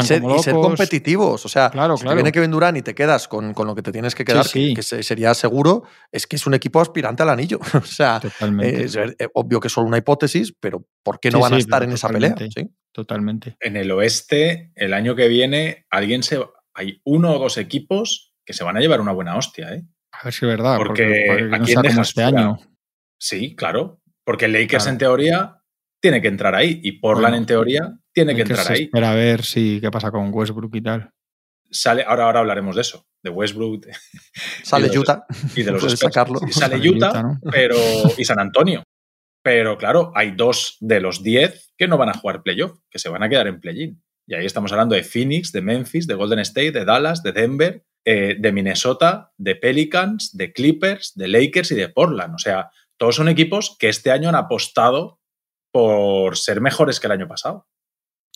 [0.00, 1.44] y ser, y ser, competitivos.
[1.44, 2.12] O sea, claro, si claro.
[2.12, 4.44] te viene Kevin Durant y te quedas con, con, lo que te tienes que quedar,
[4.44, 4.74] sí, sí.
[4.74, 7.58] que, que, sería seguro, es que es un equipo aspirante al anillo.
[7.74, 8.84] o sea, Totalmente.
[8.84, 11.58] es, es, obvio que es solo una hipótesis, pero ¿por qué no sí, van a
[11.58, 12.34] estar en esa pelea?
[12.92, 13.56] Totalmente.
[13.60, 16.40] En el oeste, el año que viene, alguien se.
[16.74, 19.84] Hay uno o dos equipos que se van a llevar una buena hostia, ¿eh?
[20.12, 20.76] A ver si es verdad.
[20.76, 22.58] Porque, no como este año.
[23.18, 24.00] Sí, claro.
[24.24, 24.90] Porque Lakers, claro.
[24.90, 25.62] en teoría,
[26.00, 26.80] tiene que entrar ahí.
[26.82, 28.84] Y Portland, bueno, en teoría, tiene que entrar ahí.
[28.84, 31.10] Espera a ver si qué pasa con Westbrook y tal.
[31.70, 33.86] Sale, ahora, ahora hablaremos de eso, de Westbrook.
[34.62, 35.26] Sale y de Utah.
[35.56, 36.38] Y de los sacarlo.
[36.38, 37.40] Sí, sale, sale Utah, Utah ¿no?
[37.50, 37.76] pero,
[38.16, 38.84] y San Antonio.
[39.42, 43.08] Pero claro, hay dos de los diez que no van a jugar playoff, que se
[43.08, 44.02] van a quedar en play-in.
[44.26, 47.84] Y ahí estamos hablando de Phoenix, de Memphis, de Golden State, de Dallas, de Denver,
[48.06, 52.34] eh, de Minnesota, de Pelicans, de Clippers, de Lakers y de Portland.
[52.34, 55.20] O sea, todos son equipos que este año han apostado
[55.72, 57.66] por ser mejores que el año pasado.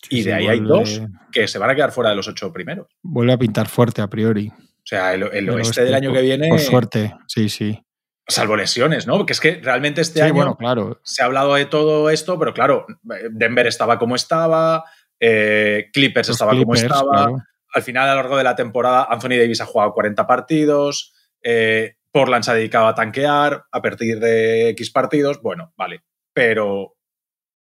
[0.01, 0.61] Sí, y de ahí vuelve...
[0.61, 2.87] hay dos que se van a quedar fuera de los ocho primeros.
[3.01, 4.47] Vuelve a pintar fuerte a priori.
[4.47, 6.49] O sea, el, el oeste del año que viene.
[6.49, 7.79] Por suerte, sí, sí.
[8.27, 9.17] Salvo lesiones, ¿no?
[9.17, 10.99] Porque es que realmente este sí, año bueno, claro.
[11.03, 12.85] se ha hablado de todo esto, pero claro,
[13.31, 14.83] Denver estaba como estaba,
[15.19, 17.25] eh, Clippers Los estaba Clippers, como estaba.
[17.25, 17.37] Claro.
[17.73, 21.95] Al final, a lo largo de la temporada, Anthony Davis ha jugado 40 partidos, eh,
[22.11, 25.41] Portland se ha dedicado a tanquear a partir de X partidos.
[25.41, 26.03] Bueno, vale.
[26.33, 26.95] Pero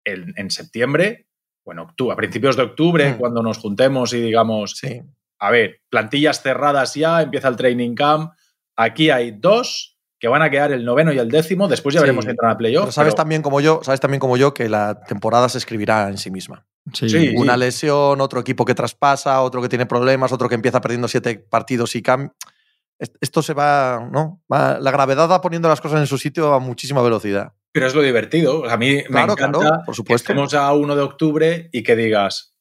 [0.05, 1.28] en, en septiembre,
[1.69, 3.19] bueno, octubre, a principios de octubre, mm.
[3.19, 5.03] cuando nos juntemos y digamos, sí.
[5.39, 8.33] a ver, plantillas cerradas ya, empieza el training camp.
[8.75, 11.69] Aquí hay dos que van a quedar el noveno y el décimo.
[11.69, 12.05] Después ya sí.
[12.05, 12.85] veremos si entran a playoff.
[12.85, 13.23] Pero sabes pero...
[13.23, 16.67] también como yo, sabes también como yo que la temporada se escribirá en sí misma.
[16.95, 17.11] Sí.
[17.11, 17.35] sí.
[17.37, 21.37] Una lesión, otro equipo que traspasa, otro que tiene problemas, otro que empieza perdiendo siete
[21.39, 22.33] partidos y cambia.
[22.99, 24.41] Esto se va, ¿no?
[24.51, 27.53] Va, la gravedad va poniendo las cosas en su sitio a muchísima velocidad.
[27.73, 28.69] Pero es lo divertido.
[28.69, 30.27] A mí claro, me encanta claro, por supuesto.
[30.27, 32.55] que estemos a 1 de octubre y que digas,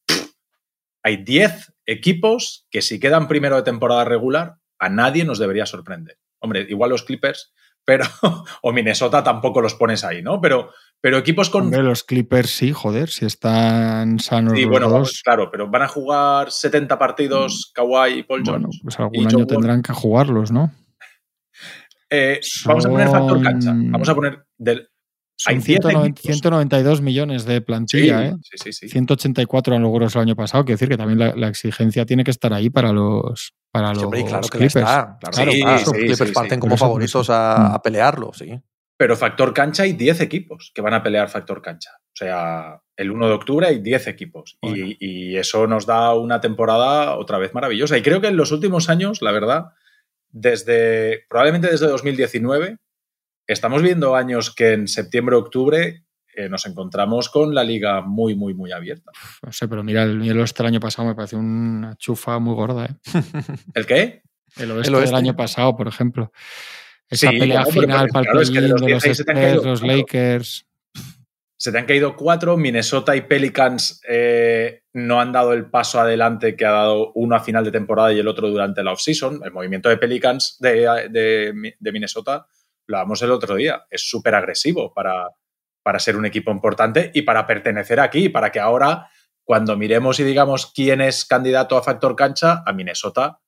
[1.03, 6.19] hay 10 equipos que si quedan primero de temporada regular, a nadie nos debería sorprender.
[6.39, 7.53] Hombre, igual los Clippers,
[7.85, 8.05] pero
[8.61, 10.41] o Minnesota tampoco los pones ahí, ¿no?
[10.41, 11.63] Pero, pero equipos con.
[11.63, 14.53] Hombre, los Clippers sí, joder, si están sanos.
[14.53, 15.21] Sí, los bueno, dos.
[15.23, 18.61] claro, pero van a jugar 70 partidos Kawhi y Paul George.
[18.65, 20.71] Bueno, pues algún año tendrán que jugarlos, ¿no?
[22.09, 22.69] Eh, Son...
[22.69, 23.73] Vamos a poner factor cancha.
[23.75, 24.89] Vamos a poner del.
[25.45, 28.35] Hay 190, 192 millones de plantilla, sí, ¿eh?
[28.41, 28.89] Sí, sí, sí.
[28.89, 30.65] 184 han logrado el año pasado.
[30.65, 34.03] Quiero decir que también la, la, exigencia tiene que estar ahí para los, para los
[34.03, 34.65] sí, claro que.
[34.65, 34.81] Está.
[34.81, 35.79] Claro, claro, claro.
[35.79, 38.59] los Clippers parten como favoritos a, a, pelearlo, sí.
[38.97, 41.91] Pero factor cancha hay 10 equipos que van a pelear factor cancha.
[41.99, 44.57] O sea, el 1 de octubre hay 10 equipos.
[44.59, 44.77] Bueno.
[44.77, 47.95] Y, y, eso nos da una temporada otra vez maravillosa.
[47.95, 49.73] Y creo que en los últimos años, la verdad,
[50.31, 52.77] desde probablemente desde 2019,
[53.47, 56.03] estamos viendo años que en septiembre, octubre
[56.35, 59.11] eh, nos encontramos con la liga muy, muy, muy abierta.
[59.41, 62.53] No sé, pero mira, el, el oeste del año pasado me pareció una chufa muy
[62.53, 62.85] gorda.
[62.85, 62.95] ¿eh?
[63.73, 64.21] ¿El qué?
[64.55, 66.31] El oeste, el oeste, del año pasado, por ejemplo.
[67.09, 70.67] Esa sí, pelea final para claro, es que de los, de los, Spurs, los Lakers.
[71.55, 72.55] Se te han caído cuatro.
[72.55, 77.39] Minnesota y Pelicans eh, no han dado el paso adelante que ha dado uno a
[77.39, 79.41] final de temporada y el otro durante la offseason.
[79.43, 82.45] El movimiento de Pelicans de, de, de Minnesota
[82.87, 85.29] lo hablamos el otro día, es súper agresivo para,
[85.83, 89.09] para ser un equipo importante y para pertenecer aquí, para que ahora,
[89.43, 93.41] cuando miremos y digamos quién es candidato a factor cancha, a Minnesota,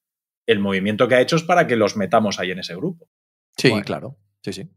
[0.46, 3.10] el movimiento que ha hecho es para que los metamos ahí en ese grupo.
[3.58, 3.86] Sí, bueno.
[3.86, 4.18] claro.
[4.44, 4.70] Sí, sí.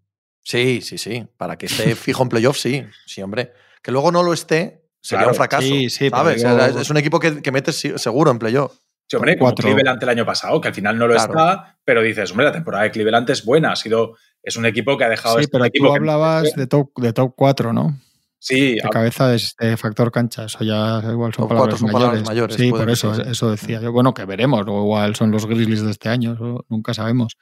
[0.44, 1.26] Sí, sí, sí.
[1.36, 2.84] Para que esté fijo en playoff, sí.
[3.06, 3.52] Sí, hombre.
[3.80, 5.62] Que luego no lo esté, sería claro, un fracaso.
[5.62, 6.42] Sí, sí, ¿sabes?
[6.42, 8.76] Es un equipo que, que metes seguro en playoff.
[9.12, 9.68] Sí, hombre, como Cuatro.
[9.68, 11.30] Cleveland el año pasado, que al final no lo Claro.
[11.32, 14.96] está, pero dices, hombre, la temporada de Cleveland es buena, ha sido, es un equipo
[14.96, 15.36] que ha dejado.
[15.36, 17.98] Sí, este pero equipo tú que- hablabas de top, de top 4, ¿no?
[18.38, 20.46] Sí, De cabeza de, de factor cancha.
[20.46, 22.22] Eso ya igual son palabras, son mayores.
[22.22, 23.92] palabras mayores, Sí, por eso, eso decía yo.
[23.92, 24.64] Bueno, que veremos.
[24.66, 26.32] O igual son los Grizzlies de este año.
[26.32, 27.36] eso nunca sabemos.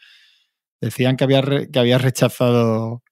[0.78, 3.02] Decían que había, re- que había rechazado.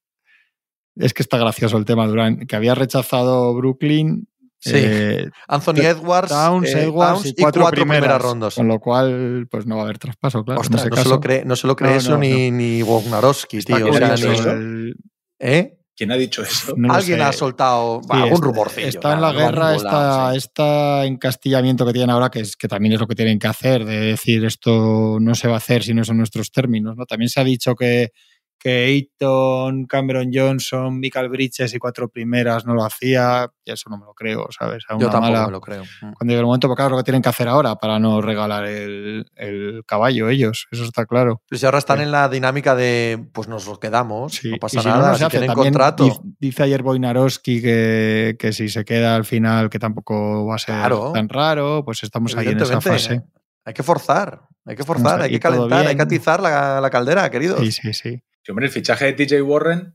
[0.97, 2.47] Es que está gracioso el tema, Durán.
[2.47, 4.29] Que había rechazado Brooklyn.
[4.61, 4.73] Sí.
[4.75, 8.55] eh, Anthony Edwards, Towns, eh, Edwards Towns y cuatro, primeras, primeras rondas.
[8.57, 10.61] Con lo cual, pues no va a haber traspaso, claro.
[10.61, 13.61] Ostras, no, se lo cree, no se lo cree No, eso no, ni, ni Wojnarowski,
[13.61, 13.77] tío.
[13.89, 14.95] O sea, ni- el-
[15.39, 15.75] ¿Eh?
[15.97, 16.75] ¿quién ha dicho eso?
[16.77, 17.25] no Alguien sé.
[17.25, 18.89] ha soltado Sí, algún rumorcillo.
[18.89, 20.37] Está en la guerra, volado, está, sí.
[20.39, 23.85] está encastillamiento que tienen ahora, que, es, que también es lo que tienen que hacer,
[23.85, 26.97] de decir esto no se va a hacer si no son nuestros términos.
[26.97, 27.05] ¿no?
[27.07, 28.11] También se ha dicho que,
[28.59, 33.99] que Ayton, Cameron Johnson, Michael Bridges y cuatro primeras no lo hacía, y eso no
[33.99, 34.85] me lo creo, ¿sabes?
[34.89, 35.83] A Yo una tampoco mala- me lo creo.
[35.85, 36.13] Mm.
[36.13, 38.65] Cuando llegue el momento, porque claro, lo que tienen que hacer ahora para no regalar
[38.67, 41.43] el, el caballo ellos, eso está claro.
[41.49, 42.03] Pues si ahora están Sí.
[42.05, 45.09] en la dinámica de, pues nos lo quedamos, Sí, no y pasa si no, nada,
[45.09, 45.31] no se si hace.
[45.39, 46.05] tienen También contrato.
[46.05, 50.59] dice- Dice ayer Boinarowski que, que si se queda al final, que tampoco va a
[50.59, 51.13] ser Claro.
[51.13, 53.23] tan raro, pues estamos ahí en esa fase.
[53.65, 57.29] Hay que forzar, hay que forzar, hay que calentar, hay que atizar la, la caldera,
[57.31, 57.61] queridos.
[57.61, 58.23] Sí, sí, sí.
[58.49, 59.95] Sí, hombre, el fichaje de TJ Warren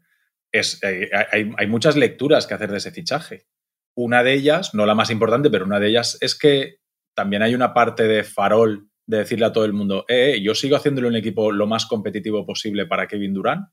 [0.51, 0.79] es.
[0.83, 3.47] eh, hay, hay muchas lecturas que hacer de ese fichaje.
[3.95, 6.75] Una de ellas, no la más importante, pero una de ellas es que
[7.15, 10.53] también hay una parte de farol de decirle a todo el mundo, eh, eh, yo
[10.53, 13.69] sigo haciéndole un equipo lo más competitivo posible para Kevin Durant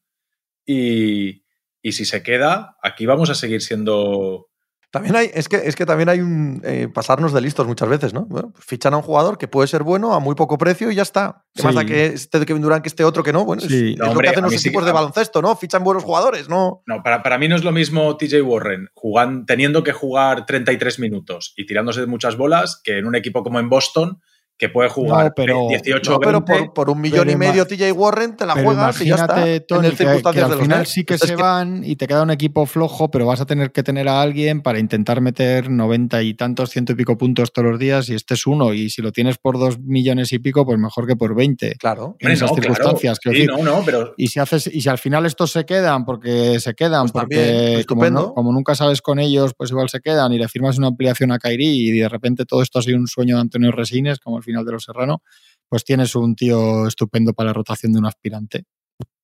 [0.64, 1.44] y,
[1.82, 4.49] y si se queda, aquí vamos a seguir siendo...
[4.90, 8.12] También hay, es que, es que también hay un eh, pasarnos de listos muchas veces,
[8.12, 8.26] ¿no?
[8.26, 10.96] Bueno, pues fichan a un jugador que puede ser bueno a muy poco precio y
[10.96, 11.44] ya está.
[11.54, 11.66] ¿Qué Sí.
[11.66, 13.44] más da que este de Kevin Durant que este otro que no?
[13.44, 13.92] Bueno, es- Sí.
[13.92, 15.54] es, No, lo hombre, que hacen los sí equipos que- de baloncesto, ¿no?
[15.54, 16.82] Fichan buenos jugadores, ¿no?
[16.86, 20.98] No, para, para mí no es lo mismo TJ Warren jugando, teniendo que jugar 33
[20.98, 24.20] minutos y tirándose muchas bolas que en un equipo como en Boston
[24.60, 26.52] que puede jugar No, pero- 18 No, pero 20.
[26.66, 29.24] por, por un millón y medio TJ Warren te la Pero juegas y ya está.
[29.24, 32.06] imagínate, Tony, en que- circunstancias que, al final sí que Pues se van y te
[32.06, 35.70] queda un equipo flojo, pero vas a tener que tener a alguien para intentar meter
[35.70, 38.74] 90 y tantos, ciento y pico puntos todos los días y este es uno.
[38.74, 41.76] Y si lo tienes por dos millones y pico, pues mejor que por 20.
[41.78, 42.16] Claro.
[42.20, 43.64] en esas circunstancias, quiero Sí, decir.
[43.64, 46.74] no, no, pero Y si haces, y si al final estos se quedan porque se
[46.74, 48.20] quedan, Pues porque también, como, estupendo.
[48.28, 51.32] no- como nunca sabes con ellos, pues igual se quedan y le firmas una ampliación
[51.32, 54.36] a Kairi y de repente todo esto ha sido un sueño de Antonio Resines, como
[54.36, 55.22] el final de Los Serrano,
[55.68, 58.64] pues tienes un tío estupendo para la rotación de un aspirante.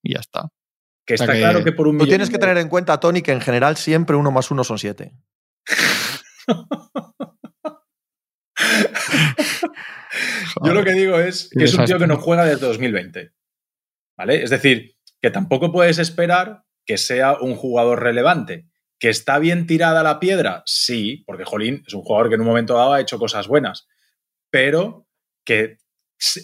[0.02, 0.48] Y ya está.
[1.04, 2.98] que o sea está que claro que por un Tú tienes que tener en cuenta,
[3.00, 5.12] Tony, que en general siempre uno más uno son siete.
[10.64, 13.32] Yo lo que digo es que es un tío que no juega desde 2020.
[14.16, 14.42] ¿Vale?
[14.42, 18.68] Es decir, que tampoco puedes esperar que sea un jugador relevante.
[18.98, 20.62] ¿Que está bien tirada la piedra?
[20.64, 23.86] Sí, porque Jolín es un jugador que en un momento dado ha hecho cosas buenas.
[24.50, 25.05] Pero
[25.46, 25.78] que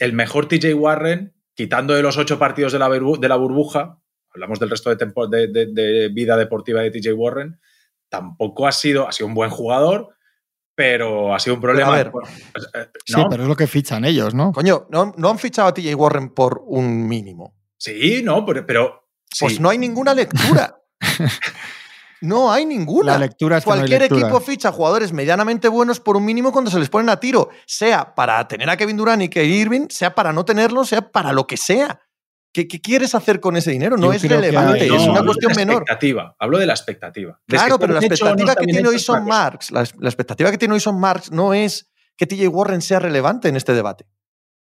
[0.00, 3.98] el mejor TJ Warren, quitando de los ocho partidos de la, burbu- de la burbuja,
[4.32, 7.60] hablamos del resto de, tempo- de- de- de vida deportiva de TJ Warren,
[8.08, 10.08] tampoco ha sido, ha sido un buen jugador,
[10.74, 11.92] pero ha sido un problema.
[11.92, 12.06] a ver.
[12.74, 13.28] Eh, Sí, ¿no?
[13.28, 14.52] pero es lo que fichan ellos, ¿no?
[14.52, 17.54] Coño, ¿no, no han fichado a TJ Warren por un mínimo.
[17.76, 18.64] Sí, no, pero.
[18.64, 19.58] pero Pues sí.
[19.60, 20.78] no hay ninguna lectura.
[22.22, 23.12] no hay ninguna.
[23.12, 24.22] La lectura es que no hay Cualquier lectura.
[24.22, 28.14] equipo ficha jugadores medianamente buenos por un mínimo cuando se les ponen a tiro, sea
[28.14, 31.46] para tener a Kevin Durant y Kyrie Irving, sea para no tenerlo, sea para lo
[31.46, 32.00] que sea.
[32.54, 33.96] ¿Qué, qué quieres hacer con ese dinero?
[33.96, 35.82] No Yo es que relevante, hay- No, es una cuestión menor.
[35.82, 36.36] expectativa.
[36.38, 37.40] Hablo de la expectativa.
[37.46, 39.38] De Claro, pero la expectativa que tiene hecho hoy es otra son cosa.
[39.42, 42.98] Marks, la, la expectativa que tiene hoy son Marks no es que TJ Warren sea
[42.98, 44.06] relevante en este debate.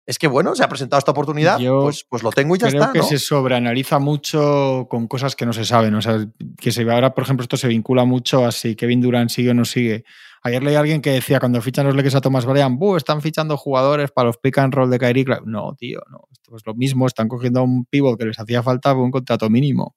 [0.09, 2.69] Es que bueno, se ha presentado esta oportunidad, Yo pues, pues lo tengo y ya
[2.69, 2.93] Creo está.
[2.95, 3.05] que ¿no?
[3.05, 5.95] se sobreanaliza mucho con cosas que no se saben.
[5.95, 9.29] O sea, que se ahora, por ejemplo, esto se vincula mucho a si Kevin Durant
[9.29, 10.05] sigue o no sigue.
[10.43, 13.21] Ayer leí a alguien que decía cuando fichan los Lakers a Thomas Bryant, "Buh, están
[13.21, 15.27] fichando jugadores para los pick and roll de Kyrie.
[15.27, 15.43] Clark".
[15.47, 16.21] No, tío, no.
[16.33, 17.07] Esto es lo mismo.
[17.07, 19.95] Están cogiendo a un pivot que les hacía falta por un contrato mínimo.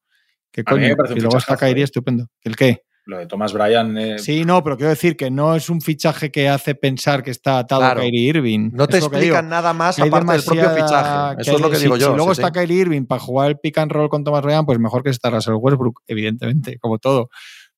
[0.52, 0.88] ¿Qué coño?
[1.16, 1.86] Y luego está Kyrie ¿eh?
[1.86, 2.28] estupendo.
[2.44, 2.84] ¿El qué?
[3.06, 3.98] Lo de Thomas Bryan.
[3.98, 7.32] eh, Sí, no, pero quiero decir que no es un fichaje que hace pensar que
[7.32, 8.00] está atado Claro.
[8.00, 8.70] a Kyrie Irving.
[8.74, 11.42] No te que explican nada más que aparte del propio fichaje.
[11.42, 12.12] Eso que es lo que si- digo yo.
[12.12, 12.60] Si luego sí, está sí.
[12.60, 15.30] Kyrie Irving para jugar el pick and roll con Thomas Ryan, pues mejor que está
[15.32, 17.30] Russell Westbrook, evidentemente, como todo.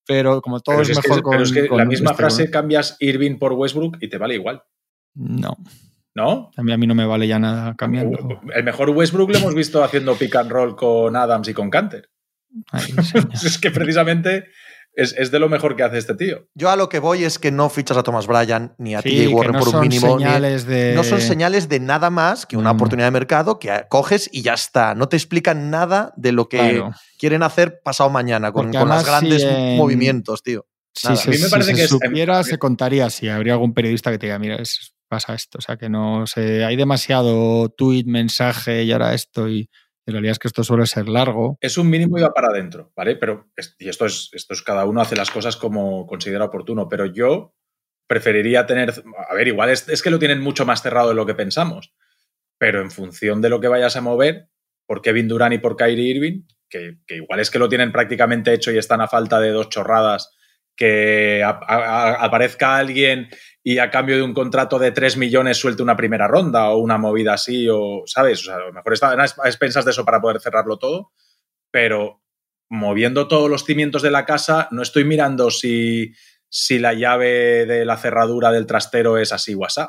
[0.05, 1.31] Pero como todo pero es, es que- mejor con.
[1.31, 4.35] pero es que con la misma este, frase cambias Irving por Westbrook y te vale
[4.35, 4.61] igual.
[5.15, 5.55] No,
[6.15, 6.51] ¿No?
[6.57, 8.41] a mí, a mí no me vale ya nada cambiando.
[8.53, 12.09] El mejor Westbrook lo hemos visto haciendo pick and roll con Adams y con Canter.
[12.71, 12.83] Ay.
[13.33, 14.45] Es que precisamente
[14.95, 16.47] es, es de lo mejor que hace este tío.
[16.53, 19.09] Yo a lo que voy es que no fichas a Thomas Bryan ni a Sí,
[19.09, 20.17] TJ Warren no por un son mínimo.
[20.17, 20.93] ni- señales de.
[20.95, 22.75] No son señales de nada más que una Mm.
[22.75, 24.93] oportunidad de mercado que coges y ya está.
[24.95, 26.91] No te explican nada de lo que Claro.
[27.19, 30.65] quieren hacer pasado mañana con, con los grandes si en- movimientos, tío.
[30.95, 33.53] Si se, A mí me si parece se que es- supiera, se contaría si habría
[33.53, 35.57] algún periodista que te diga, mira, es pasa esto.
[35.59, 39.69] O sea, que no sé, hay demasiado tweet, mensaje y ahora esto y
[40.05, 41.57] en realidad es que esto suele ser largo.
[41.61, 43.15] Es un mínimo y va para adentro, ¿vale?
[43.15, 47.05] Pero, y esto es, esto es cada uno hace las cosas como considera oportuno, pero
[47.05, 47.55] yo
[48.07, 48.93] preferiría tener,
[49.29, 51.93] a ver, igual es, que lo tienen mucho más cerrado de lo que pensamos,
[52.57, 54.49] pero en función de lo que vayas a mover,
[54.85, 58.71] por Kevin Durant y por Kyrie Irving, que, igual es que lo tienen prácticamente hecho
[58.71, 60.35] y están a falta de dos chorradas,
[60.75, 63.29] que aparezca alguien
[63.63, 66.97] y a cambio de un contrato de 3 millones suelte una primera ronda o una
[66.97, 68.41] movida así, o, ¿sabes?
[68.41, 71.13] O sea, a lo mejor está a expensas de eso para poder cerrarlo todo,
[71.71, 72.21] pero
[72.69, 76.13] moviendo todos los cimientos de la casa, no estoy mirando si,
[76.49, 79.81] si la llave de la cerradura del trastero es así o así,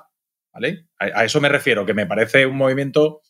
[0.53, 0.87] ¿vale?
[0.99, 3.23] A, eso me refiero, que me parece un movimiento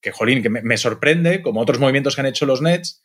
[0.00, 3.02] que, jolín, que me, sorprende, como otros movimientos que han hecho los Nets,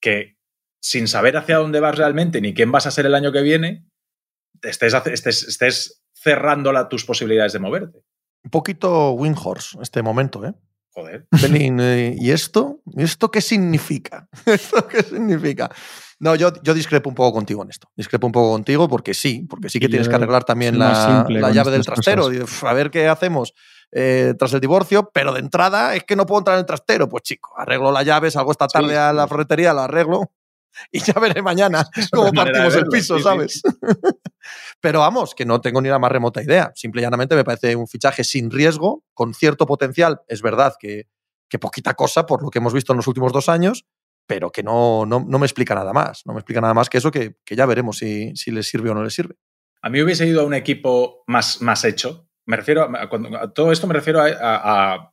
[0.00, 0.36] que
[0.80, 3.86] sin saber hacia dónde vas realmente ni quién vas a ser el año que viene,
[4.62, 7.98] estés, estés, estés cerrando tus posibilidades de moverte.
[8.44, 10.54] Un poquito Windhorse este momento, ¿eh?
[10.90, 11.26] Joder.
[11.80, 12.80] Eh, ¿y esto?
[12.96, 14.28] ¿Esto qué significa?
[14.46, 15.70] ¿Esto qué significa?
[16.20, 17.88] No, yo, yo discrepo un poco contigo en esto.
[17.96, 21.70] Discrepo un poco contigo porque sí, porque sí que tienes que arreglar también la, llave
[21.70, 22.28] del trastero.
[22.62, 23.54] A ver qué hacemos
[23.92, 27.08] eh, tras el divorcio, pero de entrada es que no puedo entrar en el trastero.
[27.08, 30.32] Pues chico, arreglo la llave, salgo esta tarde a la ferretería, la arreglo
[30.92, 33.62] y ya veré mañana cómo partimos el piso, ¿sabes?
[34.80, 36.72] Pero vamos, que no tengo ni la más remota idea.
[36.74, 40.20] Simple y llanamente me parece un fichaje sin riesgo, con cierto potencial.
[40.28, 41.08] Es verdad que,
[41.48, 43.86] que poquita cosa por lo que hemos visto en los últimos dos años,
[44.26, 46.22] pero que no, no, me explica nada más.
[46.24, 48.90] No me explica nada más que eso que, que ya veremos si, si le sirve
[48.90, 49.34] o no le sirve.
[49.82, 52.28] A mí hubiese ido a un equipo más, más hecho.
[52.46, 55.12] Me refiero a, todo esto me refiero a,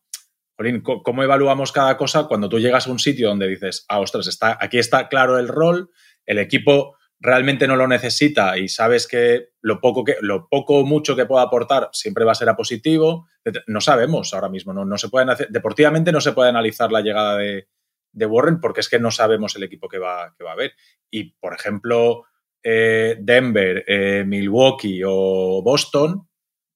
[0.83, 4.57] ¿cómo evaluamos cada cosa cuando tú llegas a un sitio donde dices, ah, ostras, está,
[4.59, 5.89] aquí está claro el rol,
[6.25, 10.85] el equipo realmente no lo necesita y sabes que lo poco que lo poco o
[10.85, 13.27] mucho que pueda aportar siempre va a ser a positivo.
[13.67, 17.01] No sabemos ahora mismo, no, no se pueden hacer, deportivamente no se puede analizar la
[17.01, 17.67] llegada de,
[18.13, 20.73] Warren porque es que no sabemos el equipo que va, que va a haber.
[21.11, 22.25] Y, por ejemplo,
[22.63, 26.27] eh, Denver, eh, Milwaukee o Boston,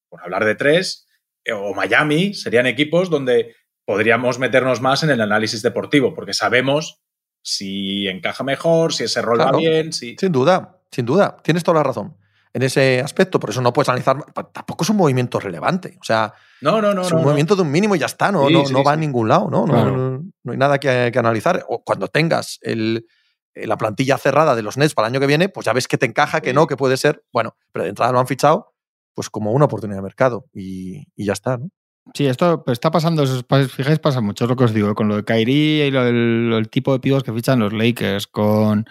[0.09, 1.07] por hablar de tres,
[1.45, 3.55] eh, o Miami, serían equipos donde
[3.89, 7.01] podríamos meternos más en el análisis deportivo, porque sabemos
[7.41, 9.91] si encaja mejor, si ese rol va bien.
[9.93, 10.15] Si...
[10.15, 11.37] Sin duda, sin duda.
[11.41, 12.15] Tienes toda la razón
[12.53, 14.23] en ese aspecto, por eso no puedes analizar.
[14.53, 15.97] Tampoco es un movimiento relevante.
[15.99, 18.47] O sea, no, no, no, es un movimiento de un mínimo y ya está, no,
[18.47, 19.65] no, va a ningún lado, ¿no?
[19.65, 21.65] No, hay nada que, analizar.
[21.67, 23.07] O cuando tengas el,
[23.55, 25.97] la plantilla cerrada de los Nets para el año que viene, pues ya ves que
[25.97, 27.23] te encaja, que no, que puede ser.
[27.33, 28.75] Bueno, pero de entrada lo han fichado
[29.15, 31.71] pues como una oportunidad de mercado y, y ya está, ¿no?
[32.13, 33.25] Sí, esto pues, está pasando,
[33.67, 36.69] fijáis, pasa mucho, lo que os digo, con lo de Kyrie y lo del el
[36.69, 38.85] tipo de pibos que fichan los Lakers, con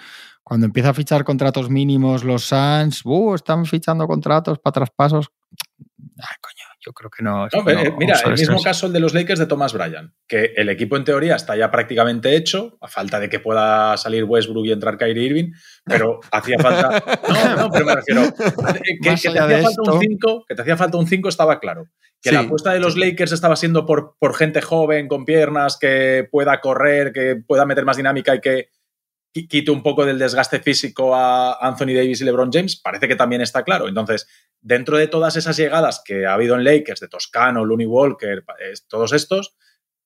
[0.45, 5.31] cuando empieza a fichar contratos mínimos los Suns, uh, están fichando contratos para traspasos.
[6.17, 7.47] Ay, coño, yo creo que no.
[7.47, 10.97] Eh, mira, el mismo caso el de los Lakers de Thomas Bryan, que el equipo
[10.97, 14.97] en teoría está ya prácticamente hecho, a falta de que pueda salir Westbrook y entrar
[14.97, 15.53] Kyrie Irving,
[15.85, 17.03] pero hacía falta.
[17.29, 18.23] No, no, pero me refiero.
[18.33, 21.85] Que, te hacía falta un 5, que te hacía falta un 5 estaba claro.
[22.23, 26.27] Que la apuesta de los Lakers estaba siendo por, por gente joven, con piernas, que
[26.33, 28.71] pueda correr, que pueda meter más dinámica y que
[29.33, 33.41] quite un poco del desgaste físico a Anthony Davis y LeBron James, parece que también
[33.41, 33.89] está claro.
[33.89, 34.27] Entonces,
[34.61, 38.45] dentro de todas esas llegadas que ha habido en Lakers, de Toscano, Looney Walker,
[38.89, 39.57] todos estos,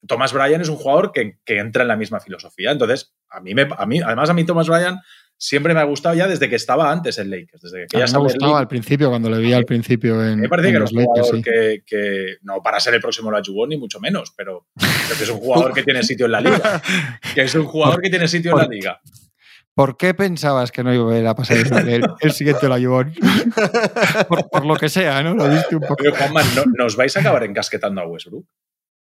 [0.06, 2.72] Thomas Bryan es un jugador que, entra en la misma filosofía.
[2.72, 5.00] Entonces, a mí, me, a mí, además a mí Thomas Bryan
[5.42, 7.62] siempre me ha gustado ya desde que estaba antes en Lakers.
[7.62, 10.40] Desde que ya me gustaba al principio, cuando le vi al principio en.
[10.40, 14.32] Me parece que los Lakers, que, no para ser el próximo Lajubón, ni mucho menos,
[14.36, 16.82] pero, que es un jugador que tiene sitio en la liga.
[17.34, 19.00] Que es un jugador que tiene sitio en la liga.
[19.74, 23.14] ¿Por qué pensabas que no iba a pasar el, el siguiente Lajubón?
[24.28, 25.34] por, por lo que sea, ¿no?
[25.34, 25.96] Lo viste un poco.
[25.96, 28.46] Pero, Juanma, ¿no, ¿nos vais a acabar encasquetando a Westbrook?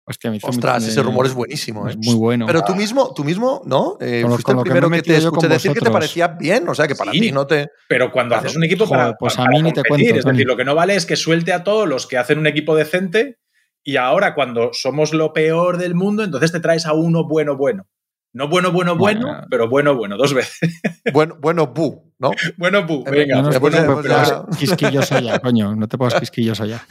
[0.09, 1.87] Hostia, Ostras, ese rumor es buenísimo.
[1.87, 1.99] Es ¿eh?
[2.03, 2.47] muy bueno.
[2.47, 3.99] Pero tú mismo, tú mismo, ¿no?
[4.01, 6.67] Eh, fuiste el primero que, te escuché decir que te parecía bien.
[6.67, 7.69] O sea, que para ti no te.
[7.89, 10.57] Pero cuando haces un equipo para, pues a mí ni te cuento, es decir, lo
[10.57, 13.39] que no vale es que suelte a todos los que hacen un equipo decente
[13.85, 17.87] y ahora cuando somos lo peor del mundo, entonces te traes a uno bueno, bueno.
[18.35, 20.59] No bueno, bueno, bueno, pero bueno, bueno, dos veces.
[21.13, 22.33] Bueno, bueno, bu, ¿no?
[22.59, 23.41] Bueno, bu, venga.
[23.41, 26.87] No, no quisquilloso ya, coño, no te pongas quisquilloso ya.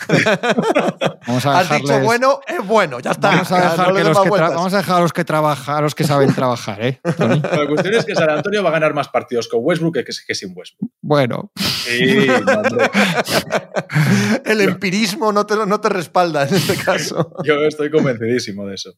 [1.28, 3.30] Vamos a Has dicho bueno, es bueno, ya está.
[3.30, 6.04] Vamos a dejar, los que vamos a, dejar a los que trabajan, a los que
[6.04, 7.00] saben trabajar, ¿eh?
[7.04, 10.36] La cuestión es que San Antonio va a ganar más partidos con Westbrook que, que
[10.36, 10.92] sin Westbrook.
[11.02, 11.52] Bueno.
[11.56, 12.28] Sí,
[14.46, 17.34] El empirismo no te, no te respalda en este caso.
[17.44, 18.94] Yo estoy convencidísimo de eso.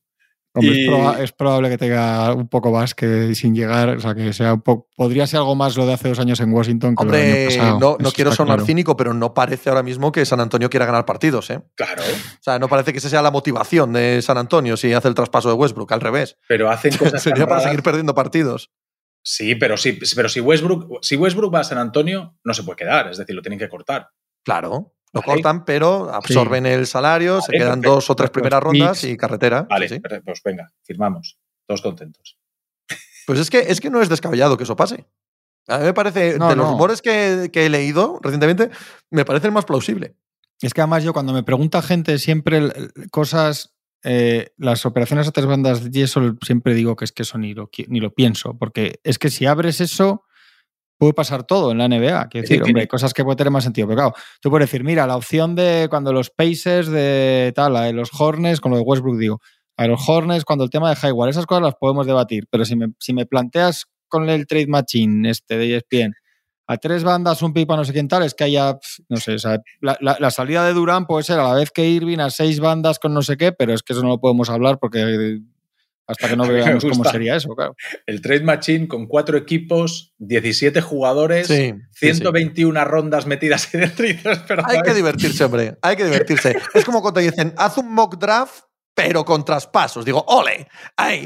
[0.56, 4.00] Hombre, Y- es, proba- es probable que tenga un poco más que sin llegar, o
[4.00, 4.88] sea, que sea un poco.
[4.96, 7.42] Podría ser algo más lo de hace dos años en Washington que lo del Hombre,
[7.44, 7.98] año pasado.
[8.00, 8.66] no, quiero sonar claro.
[8.66, 11.62] cínico, pero no parece ahora mismo que San Antonio quiera ganar partidos, ¿eh?
[11.76, 15.08] Claro, O sea, no parece que esa sea la motivación de San Antonio si hace
[15.08, 16.38] el traspaso de Westbrook, al revés.
[16.48, 18.72] pero hacen cosas Sería para seguir perdiendo partidos.
[19.22, 22.78] Sí, pero sí, pero si Westbrook, si Westbrook va a San Antonio, no se puede
[22.78, 24.10] quedar, es decir, lo tienen que cortar.
[24.44, 25.34] Claro, lo Vale.
[25.34, 27.92] cortan, pero absorben el salario, se quedan perfecto.
[27.96, 29.64] dos o tres primeras rondas y carretera.
[29.70, 31.38] Vale, Sí, pues venga, firmamos.
[31.68, 32.38] Todos contentos.
[33.26, 35.06] Pues es que, es que no es descabellado que eso pase.
[35.68, 36.72] A mí me parece, No, de los no.
[36.74, 38.70] rumores que, que he leído recientemente,
[39.12, 40.16] me parece el más plausible.
[40.62, 42.70] Es que además yo cuando me pregunta gente siempre
[43.12, 47.38] cosas, eh, las operaciones a tres bandas y eso siempre digo que es que eso
[47.38, 50.24] ni lo, ni lo pienso, porque es que si abres eso
[51.00, 52.28] puede pasar todo en la NBA.
[52.28, 54.84] Quiero decir, hombre, hay cosas que pueden tener más sentido, pero claro, tú puedes decir,
[54.84, 58.78] mira, la opción de cuando los Pacers de tal, la de los Hornets, con lo
[58.78, 59.40] de Westbrook digo,
[59.78, 62.76] a los Hornets cuando el tema de Highwall, esas cosas las podemos debatir, pero si
[62.76, 66.14] me, si me planteas con el trade machine este de ESPN,
[66.68, 68.78] a tres bandas, un pipa, no sé quién tal, es que haya,
[69.08, 71.72] no sé, o sea, la, la- la salida de Durán puede ser a la vez
[71.72, 74.20] que Irving a seis bandas con no sé qué, pero es que eso no lo
[74.20, 75.40] podemos hablar porque
[76.10, 77.76] hasta que no veamos cómo sería eso, claro.
[78.06, 82.14] El Trade Machine con cuatro equipos, 17 jugadores, Sí, sí, sí.
[82.16, 85.78] 121 rondas metidas en el trices, pero Hay que divertirse, hombre.
[85.82, 86.56] Hay que divertirse.
[86.74, 88.64] es como cuando te dicen, haz un mock draft,
[89.02, 90.04] pero con traspasos.
[90.04, 91.26] Digo, ole, ¡ay!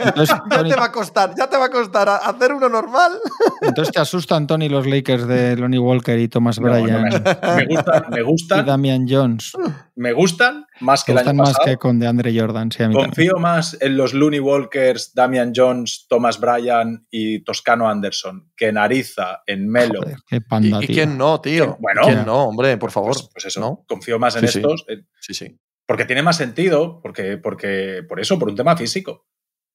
[0.00, 3.12] Entonces, ya te va a costar, ya te va a costar hacer uno normal.
[3.60, 7.10] entonces te asustan, Tony, los Lakers de Lonnie Walker y Thomas No, no Bryan me,
[7.10, 9.52] me gustan, me y gustan, Damian Jones.
[9.96, 11.66] me gustan más que el gustan año más pasado.
[11.66, 13.10] que con DeAndre Jordan, sí, a mí también.
[13.10, 18.78] Confío más en los Looney Walkers, Damian Jones, Thomas Bryan y Toscano Anderson que en
[18.78, 20.00] Ariza, en Melo.
[20.02, 20.94] Joder, qué ¿Y, panda, y tío.
[20.94, 21.76] quién no, tío?
[21.80, 22.02] Bueno.
[22.04, 22.76] ¿Quién no, hombre?
[22.78, 23.12] Por favor.
[23.12, 23.84] Pues, pues eso, ¿no?
[23.86, 24.58] confío más en Sí, sí.
[24.58, 24.84] estos.
[25.20, 25.58] Sí, sí.
[25.88, 29.26] Porque tiene más sentido, porque, porque, por eso, por un tema físico.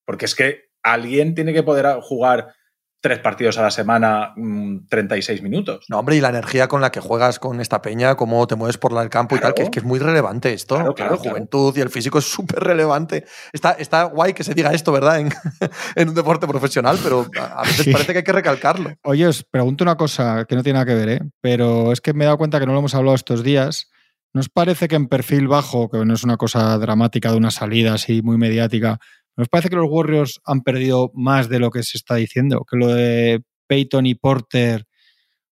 [0.06, 2.54] Porque es que alguien tiene que poder jugar
[3.02, 5.86] tres partidos a la semana, mm, 36 minutos.
[5.90, 8.78] No, hombre, y la energía con la que juegas con esta peña, cómo te mueves
[8.78, 9.66] por la- el campo y tal, Claro.
[9.70, 10.76] que, que es muy relevante esto.
[10.76, 13.26] Claro, claro, la juventud y el físico es súper relevante.
[13.52, 15.20] Está, está guay que se diga esto, ¿verdad?
[15.20, 15.30] En,
[15.96, 17.92] en un deporte profesional, pero a a veces Sí.
[17.92, 18.94] parece que hay que recalcarlo.
[19.04, 21.20] Oye, os pregunto una cosa que no tiene nada que ver, ¿eh?
[21.42, 23.90] pero es que me he dado cuenta que no lo hemos hablado estos días.
[24.34, 27.52] ¿No os parece que en perfil bajo, que no es una cosa dramática de una
[27.52, 28.98] salida así muy mediática,
[29.38, 32.66] ¿nos parece que los Warriors han perdido más de lo que se está diciendo?
[32.70, 34.86] Que lo de Peyton y Porter,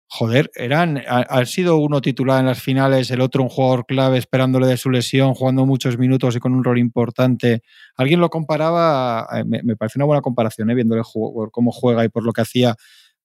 [0.08, 4.18] joder, eran, ha- han sido uno titular en las finales, el otro un jugador clave
[4.18, 7.62] esperándole de su lesión, jugando muchos minutos y con un rol importante.
[7.96, 10.76] Alguien lo comparaba, eh, me, me parece una buena comparación, ¿eh?
[10.76, 11.04] viéndole
[11.52, 12.76] cómo juega y por lo que hacía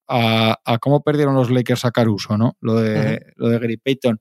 [0.08, 2.56] a, a cómo perdieron los Lakers a Caruso, ¿no?
[2.60, 4.20] Lo de, lo de Gary Payton.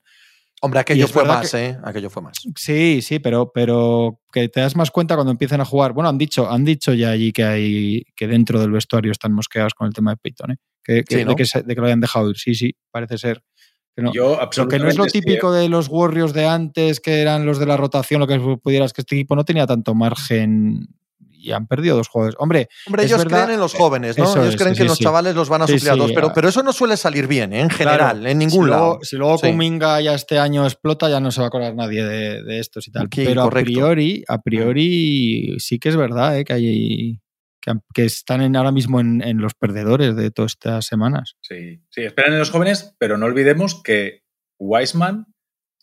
[0.62, 1.78] Hombre, aquello fue más, ¿eh?
[1.84, 2.38] Aquello fue más.
[2.56, 5.92] Sí, sí, pero, pero que te das más cuenta cuando empiezan a jugar.
[5.92, 9.74] Bueno, han dicho, han dicho ya allí que hay que dentro del vestuario están mosqueados
[9.74, 10.56] con el tema de Payton, ¿eh?
[10.82, 11.30] Que, que- Sí, ¿no?
[11.30, 12.36] de, que se- de que lo hayan dejado ir.
[12.36, 13.42] Sí, sí, parece ser.
[13.94, 14.12] Que no.
[14.12, 15.20] Yo Lo que no es lo sí, ¿eh?
[15.22, 18.92] típico de los Warriors de antes, que eran los de la rotación, lo que pudieras,
[18.92, 20.86] que este equipo no tenía tanto margen
[21.38, 22.36] y han perdido dos jugadores.
[22.38, 24.24] Hombre, Hombre, Es ellos verdad, creen en los jóvenes, ¿no?
[24.24, 25.04] eso ellos es, creen sí, que sí, los sí.
[25.04, 26.32] chavales los van a Sí, suplir a sí, dos, pero, ah.
[26.34, 27.60] pero eso no suele salir bien, ¿eh?
[27.60, 28.84] en general, Claro, en ningún si lado.
[28.86, 29.46] Luego, si luego Sí.
[29.48, 32.88] Kuminga ya este año explota, ya no se va a acordar nadie de, de estos
[32.88, 33.06] y tal.
[33.06, 33.70] Aquí, Pero correcto.
[33.70, 36.44] a priori, a priori sí que es verdad ¿eh?
[36.44, 37.20] que hay
[37.94, 41.34] que están en, ahora mismo en, en los perdedores de todas estas semanas.
[41.40, 44.22] Sí, sí, esperan en los jóvenes, pero no olvidemos que
[44.60, 45.26] Wiseman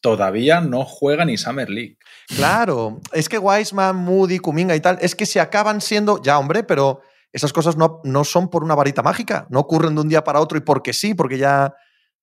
[0.02, 1.98] todavía no juega ni Summer League.
[2.36, 6.64] Claro, es que Wiseman, Moody, Kuminga y tal, es que se acaban siendo, ya hombre,
[6.64, 7.02] pero
[7.32, 10.40] esas cosas no, no son por una varita mágica, no ocurren de un día para
[10.40, 11.74] otro y porque sí, porque ya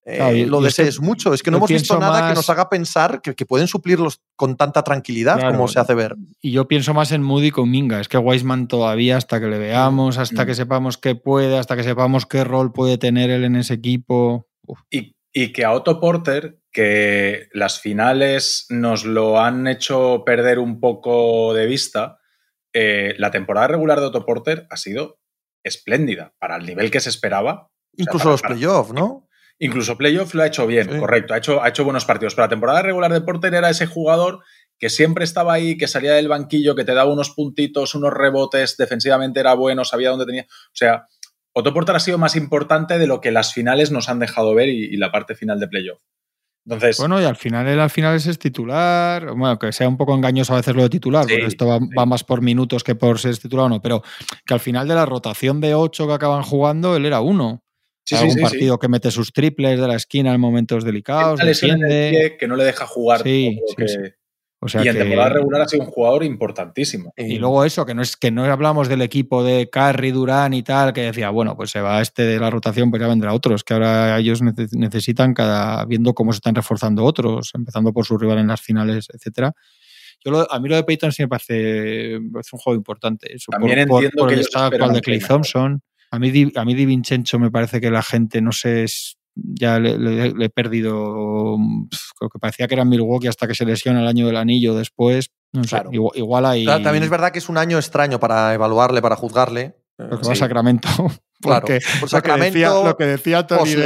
[0.07, 1.34] eh, Claro, y- lo y es que desees mucho.
[1.34, 4.57] Es que no hemos visto nada que nos haga pensar que, que pueden suplirlos con
[4.57, 5.53] tanta tranquilidad Claro.
[5.53, 6.16] como se hace ver.
[6.40, 8.01] Y yo pienso más en Moody con Minga.
[8.01, 10.46] Es que Wiseman todavía, hasta que le veamos, hasta Mm.
[10.46, 14.48] que sepamos qué puede, hasta que sepamos qué rol puede tener él en ese equipo.
[14.66, 20.58] uf, Y, y que a Otto Porter, que las finales nos lo han hecho perder
[20.58, 22.18] un poco de vista,
[22.72, 25.18] eh, la temporada regular de Otto Porter ha sido
[25.64, 27.68] espléndida para el nivel que se esperaba.
[27.96, 29.26] Incluso para- los playoffs, ¿no?
[29.58, 30.98] Incluso playoff lo ha hecho bien, Sí.
[30.98, 32.34] correcto, ha hecho, ha hecho buenos partidos.
[32.34, 34.40] Pero la temporada regular de Porter era ese jugador
[34.78, 38.78] que siempre estaba ahí, que salía del banquillo, que te daba unos puntitos, unos rebotes,
[38.78, 40.44] defensivamente era bueno, sabía dónde tenía.
[40.48, 41.06] O sea,
[41.52, 44.70] Otto Porter ha sido más importante de lo que las finales nos han dejado ver
[44.70, 46.00] y, y la parte final de playoff.
[46.66, 49.32] Entonces, Bueno, y al final, él al final es titular.
[49.34, 51.78] Bueno, que sea un poco engañoso a veces lo de titular, Sí, porque esto va,
[51.78, 51.86] sí.
[51.98, 53.80] va más por minutos que por ser titular o no.
[53.80, 54.02] Pero
[54.46, 57.62] que al final de la rotación de ocho que acaban jugando, él era uno.
[58.04, 58.42] sí, sí, Algún sí, sí.
[58.42, 61.40] partido que mete sus triples de la esquina en momentos delicados,
[62.11, 64.14] pie que no le deja jugar Sí, todo lo sí, que-
[64.62, 67.14] O sea y en que- temporada regular ha sido un jugador importantísimo.
[67.16, 70.62] Y luego eso, que no es que no hablamos del equipo de Carry, Durán y
[70.62, 73.64] tal, que decía, bueno, pues se va este de la rotación, pues ya vendrá otros,
[73.64, 78.18] que ahora ellos nece- necesitan cada viendo cómo se están reforzando otros, empezando por su
[78.18, 79.54] rival en las finales, etcétera.
[80.22, 83.34] Yo lo- a mí lo de Peyton sí me parece, me parece un juego importante.
[83.34, 85.82] Eso, También entiendo que el estado actual de Clay Thompson.
[86.11, 89.16] A mí, Di- a mí Di Vincenzo me parece que la gente, no sé, es-
[89.34, 91.56] ya le, le- le he perdido.
[92.18, 95.30] Creo que parecía que era Milwaukee hasta que se lesiona el año del anillo después.
[95.52, 95.90] No sé, Claro.
[95.92, 96.62] igual, igual.
[96.62, 99.76] Claro, también es verdad que es un año extraño para evaluarle, para juzgarle.
[99.96, 100.88] Porque Eh, va a Sacramento.
[101.42, 101.62] Claro.
[101.62, 103.78] Porque Por lo, que Sacramento, decía, lo que decía Tony de,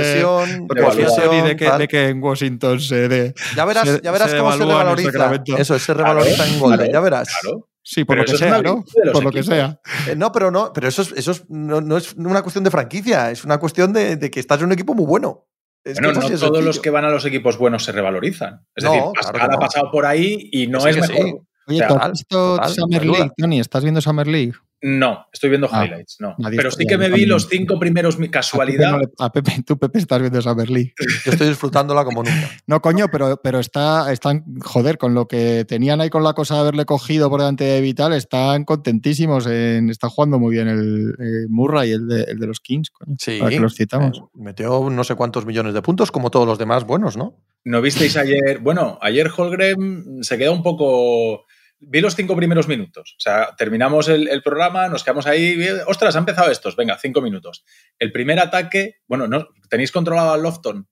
[1.49, 4.51] de que, de que en Washington se de, Ya verás, se- ya verás se cómo
[4.51, 5.30] se revaloriza.
[5.59, 7.28] Eso, se revaloriza en Golden, claro, ya verás.
[7.42, 7.68] Claro.
[7.87, 8.85] Sí, por Pero lo que es sea, ¿no?
[9.12, 9.47] Por lo que equipos.
[9.57, 9.80] sea.
[10.09, 12.70] Eh, no, pero no, pero eso, es, eso es- no, no es una cuestión de
[12.70, 15.47] franquicia, es una cuestión de, de que estás en un equipo muy bueno.
[15.85, 18.66] Es Bueno, que es no todos los que van a los equipos buenos se revalorizan.
[18.74, 19.57] Es No, decir, claro Pascal no.
[19.57, 21.16] ha pasado por ahí y no es que mejor.
[21.16, 21.35] sí.
[21.66, 23.05] Oye, O sea, ¿tú has total, visto total, Summer.
[23.07, 23.61] League, Tony?
[23.61, 24.53] ¿Estás viendo Summer League?
[24.87, 26.35] No, estoy viendo Ah, highlights, no.
[26.37, 28.91] nadie Pero sí que me vi los cinco primeros, mi A Pepe, casualidad.
[28.91, 30.93] no le- a Pepe, tú, Pepe, estás viendo Summer League.
[31.24, 32.30] Yo estoy disfrutándola como nunca.
[32.66, 36.57] No, coño, pero, pero está, están, joder, con lo que tenían ahí con la cosa
[36.57, 39.47] de haberle cogido por delante de Vital, están contentísimos.
[39.47, 43.16] En, está jugando muy bien el, eh, Murray, el de, el de los Kings, coño.
[43.18, 43.39] Sí.
[43.39, 44.18] Para que los citamos.
[44.18, 47.39] Eh, metió no sé cuántos millones de puntos, como todos los demás buenos, ¿no?
[47.64, 48.59] ¿No visteis ayer?
[48.61, 51.47] Bueno, ayer Holgren se queda un poco.
[51.87, 53.14] Vi los cinco primeros minutos.
[53.18, 55.59] O sea, terminamos el, el programa, nos quedamos ahí.
[55.87, 56.76] Ostras, ha empezado estos.
[56.76, 57.64] Venga, cinco minutos.
[57.99, 58.97] El primer ataque.
[59.07, 60.89] Bueno, no, ¿tenéis controlado al Lofton?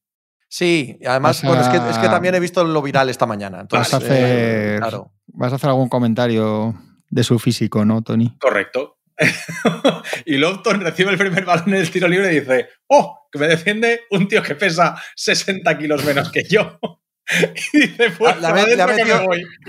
[0.48, 3.26] Sí, y además, a- bueno, es que, es que también he visto lo viral esta
[3.26, 3.60] mañana.
[3.60, 5.12] Entonces, Vas a hacer- eh, claro.
[5.28, 6.74] Vas a hacer algún comentario
[7.08, 8.36] de su físico, ¿no, Tony?
[8.38, 8.98] Correcto.
[10.26, 13.18] y Lofton recibe el primer balón en el tiro libre y dice: ¡Oh!
[13.30, 16.78] Que me defiende un tío que pesa 60 kilos menos que yo.
[17.72, 18.46] y dice: Pues Le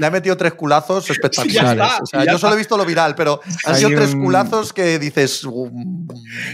[0.07, 1.71] ha metido- tres culazos espectaculares.
[1.71, 4.13] está, O sea, ya yo solo he visto lo viral, pero han Hay sido tres
[4.13, 6.07] un- culazos que dices, "Um,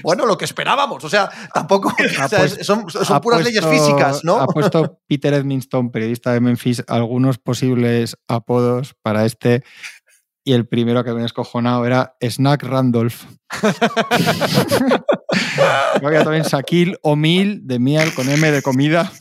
[0.04, 1.04] bueno, lo que esperábamos.
[1.04, 1.90] O sea, tampoco.
[2.20, 4.40] Ha o sea, es- puesto- son puras leyes físicas, ¿no?
[4.42, 9.64] Ha puesto Peter Edmiston, periodista de Memphis, algunos posibles apodos para este.
[10.46, 13.24] Y el primero que me he escojonado era Snack Randolph.
[16.04, 19.12] Había también Shaquille O'Mil de miel con M de comida.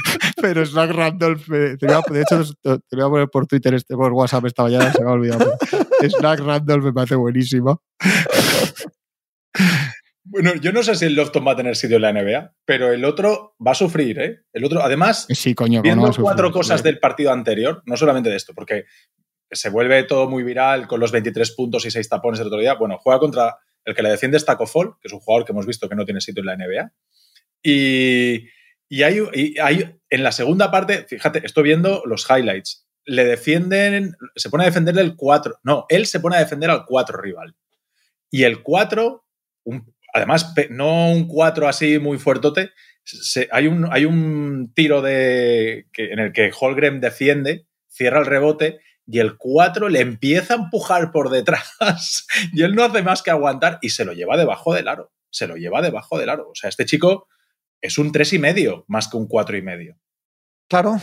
[0.40, 3.74] Pero Snack Randolph, eh, te voy a- de hecho, te voy a poner por Twitter,
[3.74, 5.52] este, por WhatsApp esta mañana, se me ha olvidado.
[6.00, 7.82] Snack Randolph me parece buenísimo.
[10.28, 12.92] Bueno, yo no sé si el Lofton va a tener sitio en la NBA, pero
[12.92, 14.40] el otro va a sufrir, ¿eh?
[14.52, 16.52] El otro, además, Sí, coño, viendo ¿cómo no cuatro sufrir?
[16.62, 18.86] cosas del partido anterior, no solamente de esto, porque
[19.48, 22.74] se vuelve todo muy viral con los 23 puntos y 6 tapones el otro día.
[22.74, 25.52] Bueno, juega contra el que le defiende es Taco Fall, que es un jugador que
[25.52, 26.92] hemos visto que no tiene sitio en la NBA.
[27.62, 28.48] Y,
[28.88, 29.20] y hay,
[29.62, 32.86] hay- en la segunda parte, fíjate, estoy viendo los highlights.
[33.04, 35.58] Le defienden, se pone a defenderle el 4.
[35.62, 37.54] No, él se pone a defender al 4 rival.
[38.30, 39.24] Y el 4,
[39.64, 42.70] un- además, no un 4 así muy fuertote,
[43.52, 49.20] hay, un, hay un tiro de, en el que Holgren defiende, cierra el rebote y
[49.20, 53.78] el 4 le empieza a empujar por detrás y él no hace más que aguantar
[53.80, 55.12] y se lo lleva debajo del aro.
[55.30, 56.48] Se lo lleva debajo del aro.
[56.50, 57.28] O sea, este chico
[57.80, 59.96] es un 3 y medio más que un 4 y medio.
[60.68, 60.96] Claro.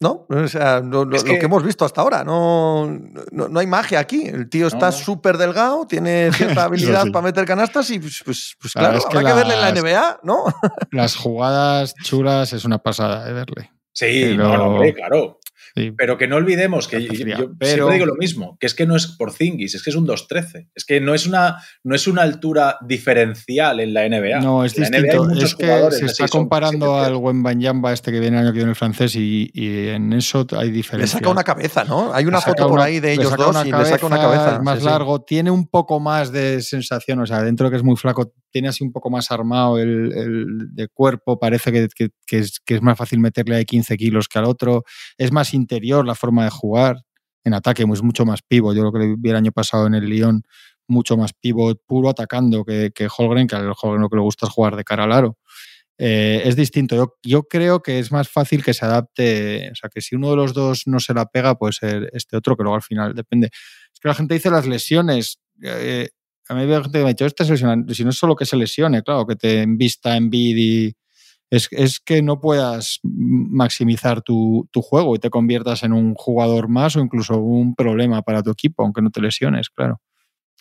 [0.00, 0.26] ¿No?
[0.28, 1.44] O sea, lo, lo- Es lo que...
[1.46, 2.24] hemos visto hasta ahora.
[2.24, 2.86] No,
[3.30, 4.26] no, no hay magia aquí.
[4.26, 4.92] El tío está No.
[4.92, 7.10] súper delgado, tiene cierta habilidad sí.
[7.10, 9.72] para meter canastas y pues, pues, pues La claro, que habrá que verle en la
[9.72, 10.44] NBA, ¿no?
[10.90, 13.70] Las jugadas chulas es una pasada de verle.
[13.92, 14.06] Sí,
[14.36, 15.38] Pero- no, no, hombre, claro.
[15.74, 15.92] Sí.
[15.96, 17.24] Pero que no olvidemos que yo, yo
[17.58, 19.96] pero- siempre digo lo mismo, que es que no es por Zingis, es que es
[19.96, 20.68] un 2-13.
[20.74, 24.40] Es que no es una, no es una altura diferencial en la NBA.
[24.40, 25.30] No, es En distinto.
[25.30, 28.76] Es que se está comparando al Wembanyama este que viene el año que viene el
[28.76, 31.18] francés y, y en eso hay Le diferencia.
[31.18, 32.12] saca una cabeza, ¿no?
[32.14, 34.16] Hay una Le foto por una- ahí de le ellos dos y le saca una
[34.18, 34.54] cabeza.
[34.56, 34.86] es más sí, sí.
[34.90, 38.68] largo, tiene un poco más de sensación, o sea, dentro que es muy flaco, tiene
[38.68, 42.76] así un poco más armado el, el de cuerpo, parece que, que- que es, que
[42.76, 44.84] es más fácil meterle ahí 15 kilos que al otro,
[45.18, 47.04] es más interior la forma de jugar,
[47.44, 50.04] en ataque es mucho más pivo, yo lo que vi el año pasado en el
[50.06, 50.42] Lyon,
[50.86, 54.46] mucho más pivot puro atacando que, que Holgren, que al Holgren lo que le gusta
[54.46, 55.38] es jugar de cara al aro.
[55.96, 56.96] Eh, es distinto.
[56.96, 59.70] Yo, yo creo que es más fácil que se adapte.
[59.70, 62.36] O sea, que si uno de los dos no se la pega, puede ser este
[62.36, 63.48] otro, que luego al final depende.
[63.92, 65.38] Es que la gente dice las lesiones.
[65.62, 66.08] eh,
[66.48, 67.82] a mí me ha dicho, este lesiona.
[67.94, 70.96] Si no es solo que se lesione, claro, que te envista en vid y.
[71.54, 76.68] Es, es que no puedas maximizar tu, tu juego y te conviertas en un jugador
[76.68, 80.00] más o incluso un problema para tu equipo, aunque no te lesiones, claro.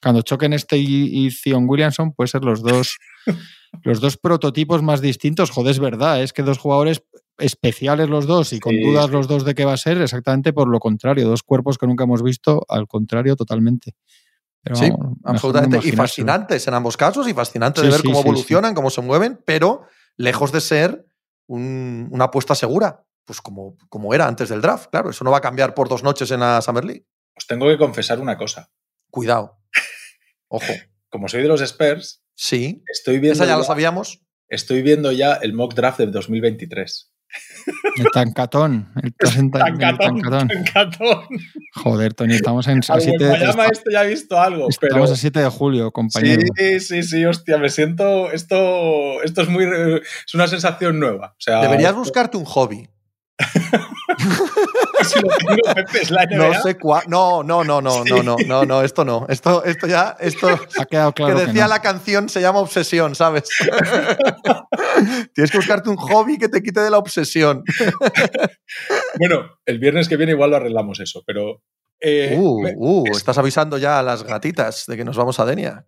[0.01, 2.97] Cuando choquen este y, y Zion Williamson, puede ser los dos,
[3.83, 5.49] los dos prototipos más distintos.
[5.49, 7.03] Joder, es verdad, es que dos jugadores
[7.37, 10.53] especiales los dos y con Sí, dudas los dos de qué va a ser, exactamente
[10.53, 11.27] por lo contrario.
[11.27, 13.93] Dos cuerpos que nunca hemos visto, al contrario, totalmente.
[14.61, 15.87] Pero Sí, vamos, mejor no absolutamente.
[15.87, 19.01] Y fascinantes en ambos casos y fascinante Sí, de ver sí, cómo evolucionan, cómo se
[19.01, 19.83] mueven, pero
[20.17, 21.05] lejos de ser
[21.47, 24.89] un- una apuesta segura, pues como, como era antes del draft.
[24.91, 27.05] Claro, eso no va a cambiar por dos noches en la Summer League.
[27.35, 28.71] Os tengo que confesar una cosa.
[29.09, 29.59] Cuidado.
[30.47, 30.73] Ojo.
[31.09, 32.83] Como soy de los Spurs, Sí.
[32.87, 34.25] estoy viendo, Esa ya lo ya, sabíamos.
[34.47, 37.12] estoy viendo ya el mock draft del 2023.
[37.97, 38.91] El tancatón.
[39.01, 40.47] El, el Tancatón, tancatón.
[40.47, 41.23] tancatón.
[41.75, 44.93] Joder, Tony, estamos en a 7 Guayama este ya he visto algo, pero...
[44.95, 46.41] Estamos a 7 de julio, compañero.
[46.57, 48.31] Sí, sí, sí, hostia, me siento.
[48.31, 49.63] Esto, esto es muy.
[49.65, 51.33] Es una sensación nueva.
[51.37, 52.89] O sea, Deberías buscarte un hobby.
[55.03, 56.35] Si lo tengo, Pepe, es la NBA.
[56.37, 57.03] No sé cuál.
[57.07, 59.25] No, no, no, no, no, no, no, no, esto no.
[59.29, 60.47] Esto, esto ya, esto
[60.79, 61.69] Ha quedado claro que que, decía no.
[61.69, 63.43] la canción se llama obsesión, ¿sabes?
[65.33, 67.63] Tienes que buscarte un hobby que te quite de la obsesión.
[69.19, 71.61] Bueno, el viernes que viene igual lo arreglamos eso, pero.
[71.99, 75.45] eh, Uh, uh, es- estás avisando ya a las gatitas de que nos vamos a
[75.45, 75.85] Denia.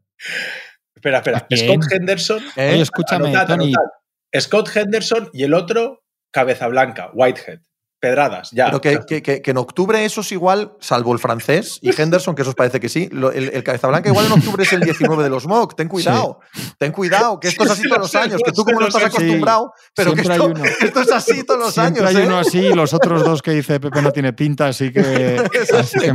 [0.96, 1.48] espera, espera.
[1.56, 2.44] Scott Henderson.
[2.56, 2.74] ¿Eh?
[2.74, 3.74] Oye, escúchame, anotad, Tony.
[3.74, 3.92] anotad.
[4.40, 7.60] Scott Henderson y el otro, Cabeza Blanca, Whitehead.
[8.00, 8.66] Pedradas, ya.
[8.66, 12.36] Pero que, que- que- que en octubre eso es igual, salvo el francés y Henderson,
[12.36, 13.10] que eso os parece que sí.
[13.12, 15.76] lo- el, el cabeza blanca igual en octubre es el 19 de los mock.
[15.76, 16.40] Ten cuidado,
[16.78, 18.80] ten cuidado, que esto es Sí, así sí, todos lo los años, que tú como
[18.82, 22.16] no estás acostumbrado, pero que esto, esto es así todos los Siempre años.
[22.16, 22.28] hay ¿eh?
[22.28, 25.42] uno así y los otros dos que dice Pepe no tiene pinta, así que.
[25.80, 26.14] así que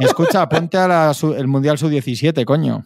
[0.00, 2.84] Escucha, ponte a la su- el Mundial Sub-17, coño.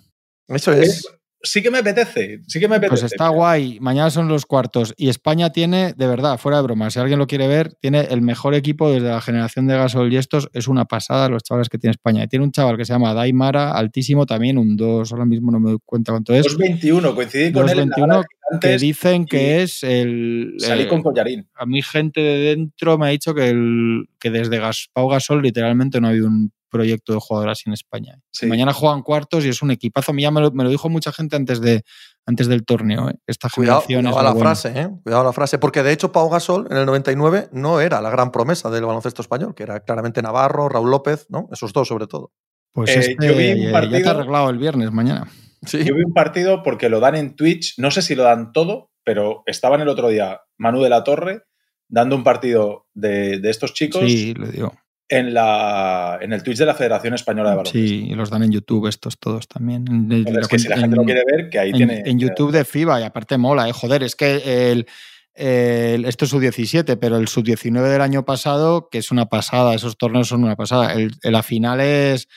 [0.49, 1.07] Eso es.
[1.43, 3.03] Sí que me apetece, sí que me apetece.
[3.03, 3.79] Pues está guay.
[3.81, 4.93] Mañana son los cuartos.
[4.97, 8.23] Y España tiene, de verdad, fuera de broma, si alguien lo quiere ver, tiene el
[8.23, 10.49] mejor equipo desde la generación de Gasol y estos.
[10.53, 12.25] Es una pasada los chavales que tiene España.
[12.25, 15.13] Y tiene un chaval que se llama Daimara, altísimo, también un 2.
[15.13, 16.47] Ahora mismo no me doy cuenta cuánto es.
[16.47, 20.55] 2.21, coincidí con él en la 2.21, gala de Que dicen que es el.
[20.59, 21.49] Salí eh, con collarín.
[21.55, 25.43] a mí gente de dentro me ha dicho que, el, que desde Gas, Pau Gasol
[25.43, 28.19] literalmente no ha habido un proyecto de jugador así en España.
[28.31, 28.47] Sí.
[28.47, 30.13] Mañana juegan cuartos y es un equipazo.
[30.13, 31.83] A mí ya me lo, me lo dijo mucha gente antes, de,
[32.27, 33.11] antes del torneo.
[33.11, 33.15] ¿eh?
[33.27, 34.89] Esta Cuidado, generación cuidado es a lo la frase, ¿eh?
[35.03, 35.59] Cuidado a la frase.
[35.59, 39.23] Porque de hecho, Pau Gasol en el 99 no era la gran promesa del baloncesto
[39.23, 41.49] español, que era claramente Navarro, Raúl López, ¿no?
[41.53, 42.33] Esos dos sobre todo.
[42.73, 45.29] Pues Eh, este, yo vi un ya te partido- arreglado el viernes mañana.
[45.67, 45.79] Sí.
[45.85, 48.91] Yo vi un partido porque lo dan en Twitch, no sé si lo dan todo,
[49.05, 51.43] pero estaban el otro día Manu de la Torre
[51.89, 54.75] dando un partido de, de estos chicos Sí, le digo.
[55.09, 57.89] En, la, en el Twitch de la Federación Española de Baloncesto.
[57.89, 59.85] Sí, y los dan en YouTube estos todos también.
[59.89, 62.03] En, en- Entonces, que si la en- gente lo quiere ver, que ahí en, tiene...
[62.05, 63.73] en YouTube de FIBA y aparte mola, ¿eh?
[63.73, 64.87] joder, es que el,
[65.35, 69.97] el- esto es sub-17, pero el sub-19 del año pasado, que es una pasada, esos
[69.97, 70.93] torneos son una pasada.
[70.93, 72.29] El- la final es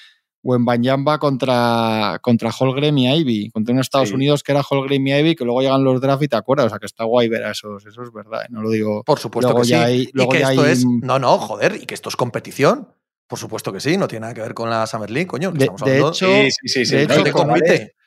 [0.44, 4.16] Wembanyama contra, contra Holgren y Ivy, contra unos Estados Sí.
[4.16, 6.70] Unidos que era Holgren y Ivy, que luego llegan los draft y te acuerdas, o
[6.70, 8.48] sea que está guay ver a esos, eso es verdad, ¿eh?
[8.50, 9.04] no lo digo.
[9.04, 10.10] Por supuesto Luego que sí.
[10.14, 10.86] y que ya esto hay- es.
[10.86, 12.88] No, no, joder, y que esto es competición.
[13.28, 15.52] Por supuesto que sí, no tiene nada que ver con la Summer League, coño.
[15.54, 16.96] De- estamos de hablando- hecho, Sí, sí, sí.
[16.98, 17.50] de No, hecho, con.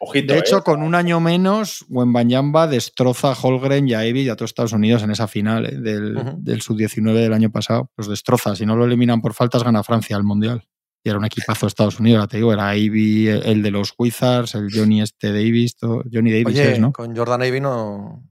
[0.00, 0.42] Ojito, De eh.
[0.62, 4.74] con un año menos, Wembanyama destroza a Holgren y a Ivy y a todos Estados
[4.74, 5.76] Unidos en esa final ¿eh?
[5.80, 7.90] del, del sub-19 del año pasado.
[7.96, 8.54] Los destroza.
[8.54, 10.64] Si no lo eliminan por faltas, gana Francia al Mundial.
[11.06, 12.50] Y era un equipazo de Estados Unidos, ya te digo.
[12.52, 16.78] Era Ivy, el de los Wizards, el Johnny este Davis, todo- Johnny Davis Oye, es,
[16.80, 16.92] ¿no?
[16.94, 18.24] con Jordan Avey no.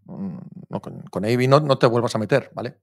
[0.69, 2.79] no, con, con no, no te vuelvas a meter, ¿vale?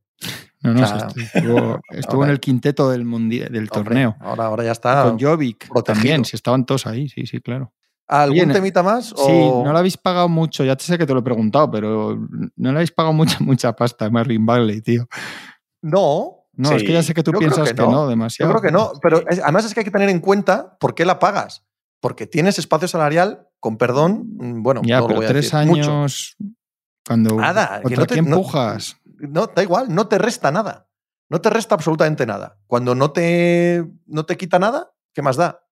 [0.63, 3.09] No, no, o sea, estuvo, estuvo en el quinteto del, del
[3.49, 4.17] Hombre, torneo.
[4.21, 5.03] Ahora, ahora ya está.
[5.03, 5.83] con Jovic protegido.
[5.83, 7.73] también, si estaban todos ahí, sí, sí, claro.
[8.07, 9.15] ¿Algún Oye, temita más?
[9.17, 9.33] Sí,
[9.65, 12.17] no le habéis pagado mucho, ya te sé que te lo he preguntado, pero
[12.57, 15.09] no le habéis pagado mucha, mucha pasta a Marvin Bagley, tío.
[15.83, 17.91] No, No, es que ya sé que tú yo piensas que que no.
[17.91, 18.51] no, Yo demasiado.
[18.53, 21.05] creo que no, pero es- además es que hay que tener en cuenta por qué
[21.05, 21.65] la pagas.
[22.01, 25.67] Porque tienes espacio salarial, con perdón, mm, bueno, Ya, no lo voy a tres decir,
[25.69, 25.91] mucho.
[25.93, 26.37] años
[27.07, 28.97] cuando Nada, que no te- no- empujas.
[29.19, 30.87] No, da igual, no te resta nada.
[31.29, 32.59] No te resta absolutamente nada.
[32.67, 35.63] Cuando no te, no te quita nada, ¿qué más da?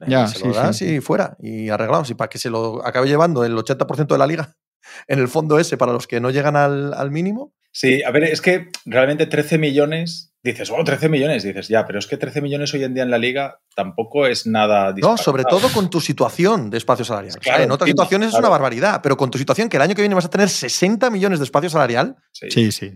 [0.00, 0.94] Eh, Ya, se sí, lo das sí.
[0.96, 2.08] y fuera, y arreglados.
[2.10, 4.56] Y para que se lo acabe llevando el 80% de la liga
[5.08, 7.52] en el fondo ese para los que no llegan al, al mínimo.
[7.76, 11.98] Sí, a ver, es que realmente 13 millones, dices, oh, 13 millones, dices, ya, pero
[11.98, 15.16] es que 13 millones hoy en día en la liga tampoco es nada No, disparatado.
[15.24, 17.36] sobre todo con tu situación de espacio salarial.
[17.40, 20.02] Claro, en otras situaciones es una barbaridad, pero con tu situación que el año que
[20.02, 22.48] viene vas a tener 60 millones de espacio salarial, Sí.
[22.50, 22.92] Sí, sí.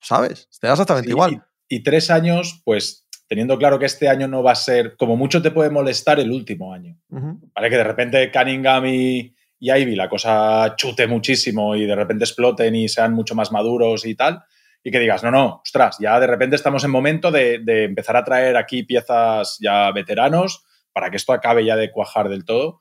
[0.00, 0.48] ¿sabes?
[0.60, 1.44] Te da exactamente Sí, igual.
[1.68, 5.16] Y, y tres años, pues teniendo claro que este año no va a ser, como
[5.16, 6.96] mucho te puede molestar el último año.
[7.08, 7.70] ¿Vale?
[7.70, 12.74] Que de repente Cunningham y, y Ivy la cosa chute muchísimo y de repente exploten
[12.74, 14.42] y sean mucho más maduros y tal.
[14.82, 18.16] Y que digas, no, no, ostras, ya de repente estamos en momento de, de empezar
[18.16, 22.80] a traer aquí piezas ya veteranos para que esto acabe ya de cuajar del todo.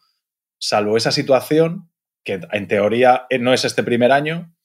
[0.60, 1.92] Salvo esa situación,
[2.24, 4.56] que en teoría eh, no es este primer año,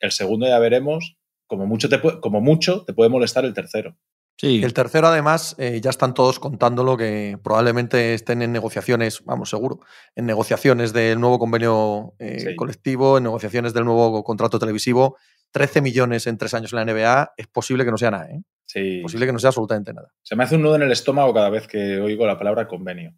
[0.00, 1.88] el segundo ya veremos, como mucho
[2.20, 3.96] como mucho te puede molestar el tercero.
[4.38, 4.62] Sí.
[4.62, 9.80] El tercero, además, eh, ya están todos contándolo que probablemente estén en negociaciones, vamos, seguro,
[10.14, 15.16] en negociaciones del nuevo convenio eh, colectivo, en negociaciones del nuevo contrato televisivo.
[15.50, 18.40] 13 millones en tres años en la NBA, es posible que no sea nada, ¿eh?
[18.64, 19.00] Sí.
[19.02, 20.12] Posible que no sea absolutamente nada.
[20.22, 23.14] Se me hace un nudo en el estómago cada vez que oigo la palabra convenio.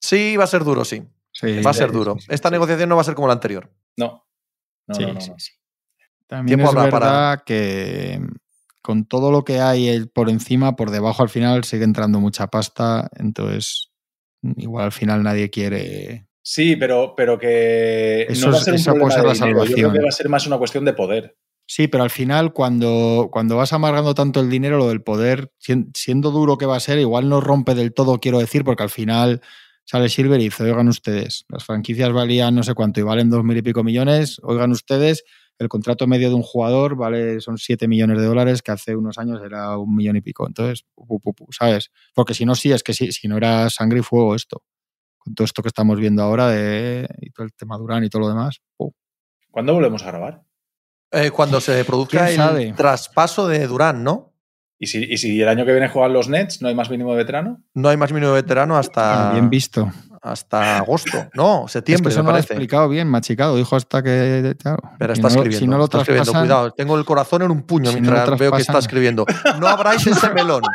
[0.00, 1.02] Sí, va a ser duro, sí.
[1.44, 2.16] va a ser duro.
[2.28, 3.70] Esta negociación no va a ser como la anterior.
[3.98, 4.26] No.
[4.86, 5.20] No, no, no,
[6.26, 8.20] También es verdad que
[8.84, 13.08] con todo lo que hay por encima, por debajo al final sigue entrando mucha pasta,
[13.16, 13.90] entonces
[14.58, 16.26] igual al final nadie quiere.
[16.42, 19.78] Sí, pero, pero que no va a ser un puede ser la salvación.
[19.78, 21.34] Yo creo que va a ser más una cuestión de poder.
[21.66, 25.50] Sí, pero al final, cuando, cuando vas amargando tanto el dinero, lo del poder,
[25.94, 28.90] siendo duro que va a ser, igual no rompe del todo, quiero decir, porque al
[28.90, 29.40] final
[29.86, 33.44] sale Silver y dice, oigan ustedes, las franquicias valían no sé cuánto y valen dos
[33.44, 35.24] mil y pico millones, oigan ustedes,
[35.58, 39.18] el contrato medio de un jugador vale, son 7 millones de dólares, que hace unos
[39.18, 40.46] años era un millón y pico.
[40.46, 40.84] Entonces,
[41.50, 41.90] ¿sabes?
[42.14, 44.62] Porque si no, sí, es que sí, si no era sangre y fuego esto.
[45.18, 48.22] Con todo esto que estamos viendo ahora de y todo el tema Durán y todo
[48.22, 48.60] lo demás.
[49.50, 50.42] ¿Cuándo volvemos a grabar?
[51.12, 54.32] Eh, cuando se produzca el traspaso de Durán, ¿no?
[54.78, 57.12] ¿Y si, ¿Y si, el año que viene juegan los Nets, no hay más mínimo
[57.12, 57.62] de veterano?
[57.72, 59.32] No hay más mínimo de veterano hasta.
[59.32, 59.90] Bien visto
[60.24, 61.28] hasta agosto.
[61.34, 62.08] No, septiembre.
[62.08, 63.56] Es que eso me lo ha explicado bien, machicado.
[63.56, 64.56] Dijo hasta que.
[64.98, 65.58] Pero está escribiendo.
[65.58, 66.70] Si no lo está escribiendo, cuidado.
[66.72, 69.26] Tengo el corazón en un puño mientras veo que está escribiendo.
[69.60, 70.62] No abráis ese melón.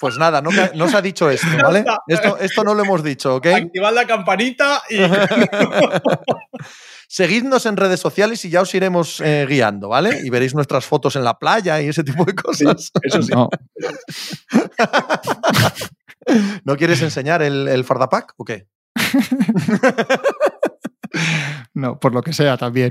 [0.00, 1.82] Pues nada, no, no, se ha dicho esto, ¿vale?
[2.08, 3.46] Esto, esto no lo hemos dicho, ¿ok?
[3.46, 4.98] Activad la campanita y.
[7.08, 10.20] Seguidnos en redes sociales y ya os iremos eh, guiando, ¿vale?
[10.22, 12.90] Y veréis nuestras fotos en la playa y ese tipo de cosas.
[13.02, 13.32] eso sí.
[13.32, 13.48] ¿No
[16.78, 18.68] quieres enseñar el, el Fardapack o qué?
[21.74, 22.90] no, por lo que sea también.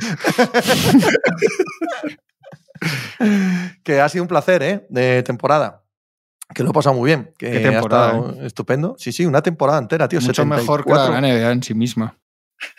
[3.83, 4.85] que ha sido un placer, ¿eh?
[4.89, 5.83] De temporada.
[6.53, 7.33] Que lo he pasado muy bien.
[7.37, 8.45] Que ¿Qué temporada, eh?
[8.45, 8.95] estupendo.
[8.97, 10.21] Sí, sí, una temporada entera, tío.
[10.21, 12.17] Mucho mejor que la NBA en sí misma.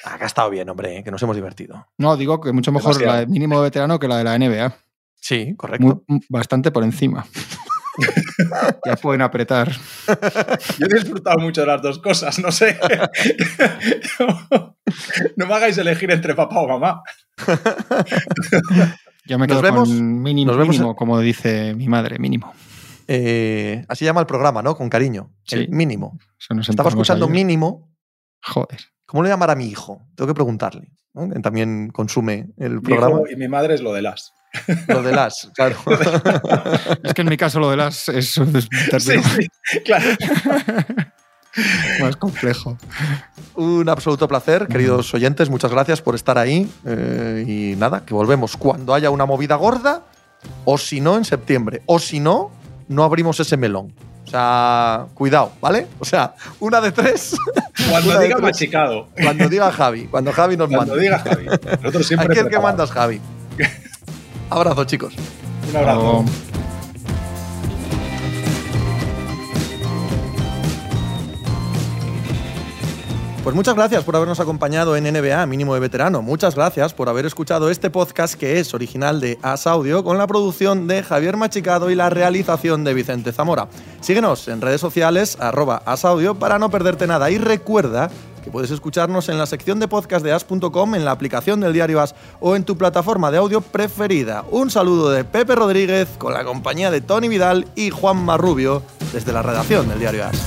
[0.05, 1.05] Ah, que ha estado bien, hombre, ¿eh?
[1.05, 1.88] que nos hemos divertido.
[1.98, 4.74] No, digo que mucho mejor la de mínimo veterano que la de la NBA.
[5.14, 6.05] Sí, correcto.
[6.28, 7.26] bastante por encima.
[8.84, 9.70] Ya pueden apretar.
[10.78, 12.78] Yo he disfrutado mucho de las dos cosas, no sé.
[15.36, 17.03] no, me hagáis elegir entre papá o mamá.
[19.26, 22.53] Yo me quedo con mínimo, nos vemos como dice mi madre, mínimo.
[23.07, 24.76] Eh, así llama el programa, ¿no?
[24.76, 25.30] Con cariño.
[25.51, 26.18] El mínimo.
[26.38, 27.90] Estaba escuchando mínimo.
[28.42, 28.80] Joder.
[29.07, 30.03] ¿Cómo le llamará a mi hijo?
[30.14, 30.90] Tengo que preguntarle.
[31.42, 33.20] También consume el programa.
[33.30, 34.32] y mi madre es lo de las.
[34.88, 35.76] Lo de las, claro.
[37.02, 40.05] es que en mi caso lo de las es sí, claro.
[42.00, 42.76] Más complejo.
[43.55, 45.48] Un absoluto placer, queridos oyentes.
[45.50, 46.68] Muchas gracias por estar ahí.
[46.84, 50.02] Eh, y nada, que volvemos cuando haya una movida gorda,
[50.64, 51.82] o si no, en septiembre.
[51.86, 52.50] O si no,
[52.88, 53.94] no abrimos ese melón.
[54.26, 55.86] O sea, cuidado, ¿vale?
[56.00, 57.36] O sea, una de tres.
[57.90, 59.09] Cuando diga machicado.
[59.22, 60.07] Cuando diga Javi.
[60.07, 60.86] Cuando Javi nos manda.
[60.86, 61.44] Cuando diga Javi.
[61.44, 63.20] Nosotros siempre Aquí el que mandas, Javi.
[64.51, 65.14] Abrazo, chicos.
[65.70, 66.24] Un abrazo.
[73.45, 76.22] Pues muchas gracias por habernos acompañado en NBA Mínimo de Veterano.
[76.22, 80.26] Muchas gracias por haber escuchado este podcast que es original de As Audio con la
[80.26, 83.68] producción de Javier Machicado y la realización de Vicente Zamora.
[84.01, 88.11] Síguenos en redes sociales arroba asaudio para no perderte nada y recuerda
[88.45, 92.01] que puedes escucharnos en la sección de podcast de as.com, en la aplicación del diario
[92.01, 94.45] As o en tu plataforma de audio preferida.
[94.51, 98.82] Un saludo de Pepe Rodríguez con la compañía de Tony Vidal y Juan Marrubio
[99.12, 100.40] desde la redacción del diario As.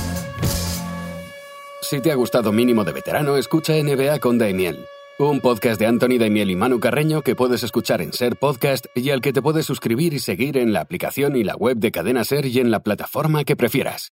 [1.82, 4.84] Si te ha gustado Mínimo de Veterano, escucha NBA con Daimiel,
[5.18, 9.10] un podcast de Anthony Daimiel y Manu Carreño que puedes escuchar en Ser Podcast y
[9.10, 12.22] al que te puedes suscribir y seguir en la aplicación y la web de Cadena
[12.24, 14.12] Ser y en la plataforma que prefieras.